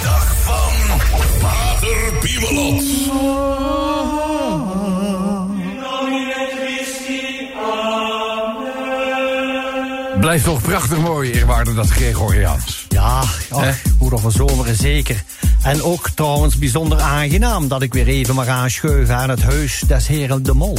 [0.02, 1.00] Dag van
[1.40, 2.82] Vader Piemelot.
[10.34, 12.86] Blijft toch prachtig mooi, eerwaarde dat Gregoriaans.
[12.88, 15.22] Ja, ach, moeder van zomeren zeker.
[15.62, 20.06] En ook trouwens bijzonder aangenaam dat ik weer even mag aanschuiven aan het huis des
[20.06, 20.78] heren de Mol.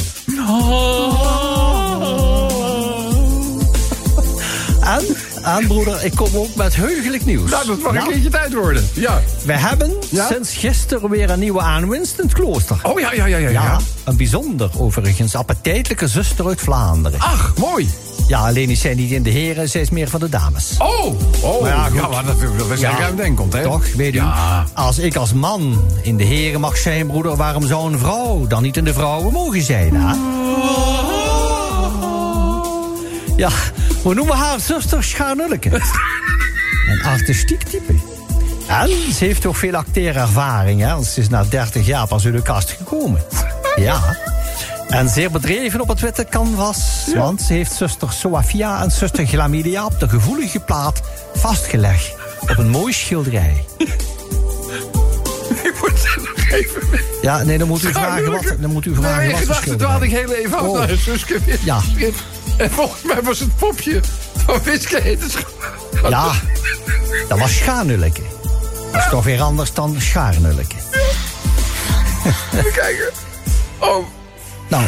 [4.82, 5.06] En,
[5.44, 7.50] en broeder, ik kom ook met heugelijk nieuws.
[7.52, 8.02] Nou, dat mag Ja.
[8.02, 8.89] een keertje tijd worden.
[8.94, 9.22] Ja.
[9.46, 10.28] We hebben Ja?
[10.28, 12.78] sinds gisteren weer een nieuwe aanwinst in het klooster.
[12.84, 13.50] Oh ja, ja, ja, ja.
[13.50, 13.80] ja.
[14.04, 17.20] een bijzonder overigens appetijtelijke zuster uit Vlaanderen.
[17.20, 17.89] Ach, mooi.
[18.28, 20.76] Ja, alleen is zij niet in de heren, zij is meer van de dames.
[20.78, 21.06] Oh,
[21.42, 21.62] oh.
[21.62, 22.12] Maar ja, ja, goed.
[22.12, 22.98] maar dat is ja.
[23.00, 23.64] ruim denkt, hè?
[23.64, 24.18] Toch, weet u?
[24.18, 24.66] Ja.
[24.74, 27.36] Als ik als man in de heren mag zijn, broeder...
[27.36, 30.14] waarom zou een vrouw dan niet in de vrouwen mogen zijn, hè?
[33.36, 33.50] Ja,
[34.04, 35.70] we noemen haar zuster Scharnulleke.
[36.90, 37.94] Een artistiek type.
[38.68, 40.94] En ze heeft toch veel acteerervaring, hè?
[40.94, 43.22] Want ze is na 30 jaar pas uit de kast gekomen.
[43.76, 44.18] Ja.
[44.89, 47.06] En zeer bedreven op het witte canvas.
[47.15, 51.02] Want ze heeft zuster Soafia en zuster Glamidia op de gevoelige plaat
[51.36, 52.13] vastgelegd.
[52.41, 53.65] Op een mooi schilderij.
[55.63, 57.02] Ik moet er nog even mee.
[57.21, 59.78] Ja, nee, dan moet u vragen wat, dan moet u vragen Nee, wat voor gedachten
[59.78, 60.78] dwaalde ik heel even af Oh.
[60.80, 61.60] naar Suske weer.
[61.63, 61.82] Ja.
[62.58, 64.00] En volgens mij was het popje
[64.45, 65.17] van Wiske
[66.10, 66.32] Ja,
[67.28, 68.21] dat was Schaarnulleke.
[68.91, 70.76] Dat is toch weer anders dan Schaarnulleke.
[72.54, 73.10] Even kijken.
[73.80, 74.06] Oh,
[74.69, 74.84] Nou,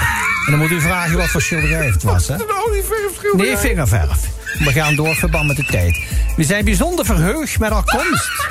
[0.45, 2.35] en dan moet u vragen wat voor schilderij het was, hè?
[2.67, 3.47] olieverfschilderij.
[3.47, 4.29] Nee, vingerverf.
[4.59, 6.03] We gaan door verband met de tijd.
[6.35, 8.47] We zijn bijzonder verheugd met haar komst.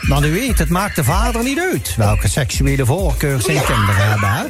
[0.00, 1.94] Maar u weet, het maakt de vader niet uit...
[1.96, 4.44] welke seksuele voorkeur zijn kinderen hebben, hè?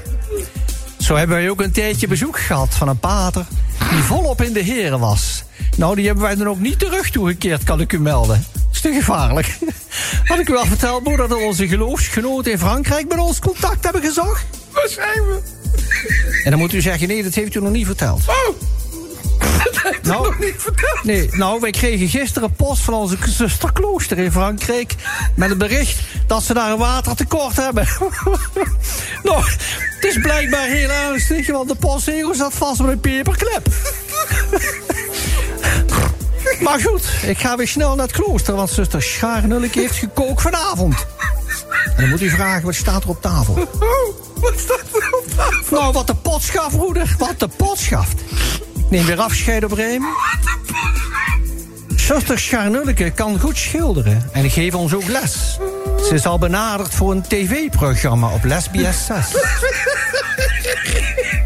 [0.98, 3.46] Zo hebben wij ook een tijdje bezoek gehad van een pater...
[3.90, 5.44] die volop in de heren was.
[5.76, 8.44] Nou, die hebben wij dan ook niet terug toegekeerd, kan ik u melden.
[8.72, 9.58] Is te gevaarlijk.
[10.24, 13.08] Had ik u al verteld, moeder, dat onze geloofsgenoten in Frankrijk...
[13.08, 14.44] met ons contact hebben gezocht?
[14.72, 15.40] Waar zijn we?
[16.44, 18.20] En dan moet u zeggen, nee, dat heeft u nog niet verteld.
[18.26, 18.54] Oh,
[19.64, 21.04] dat heeft u Nou, nog niet verteld.
[21.04, 24.94] Nee, nou, wij kregen gisteren post van onze zusterklooster in Frankrijk...
[25.34, 27.88] met een bericht dat ze daar een watertekort hebben.
[29.22, 29.44] nou,
[29.94, 33.66] het is blijkbaar heel ernstig, want de postzegel zat vast met een peperklep.
[36.60, 38.54] maar goed, ik ga weer snel naar het klooster...
[38.54, 41.06] want zuster Scharnulleke heeft gekookt vanavond.
[41.96, 43.54] En dan moet u vragen, wat staat er op tafel?
[43.54, 45.80] Oh, wat staat er op tafel?
[45.80, 47.14] Nou, wat de pot schaft, broeder.
[47.18, 48.20] Wat de pot schaft.
[48.88, 50.04] Neem weer afscheid op Rijm.
[51.96, 55.58] Zuster Scharnulleke kan goed schilderen en geeft ons ook les.
[56.08, 59.16] Ze is al benaderd voor een tv-programma op Lesbies 6.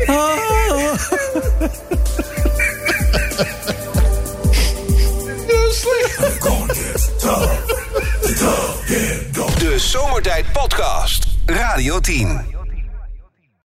[0.07, 0.43] Ah.
[7.23, 7.62] De
[9.91, 11.27] Zomertijd Podcast.
[11.47, 12.52] Radio 10.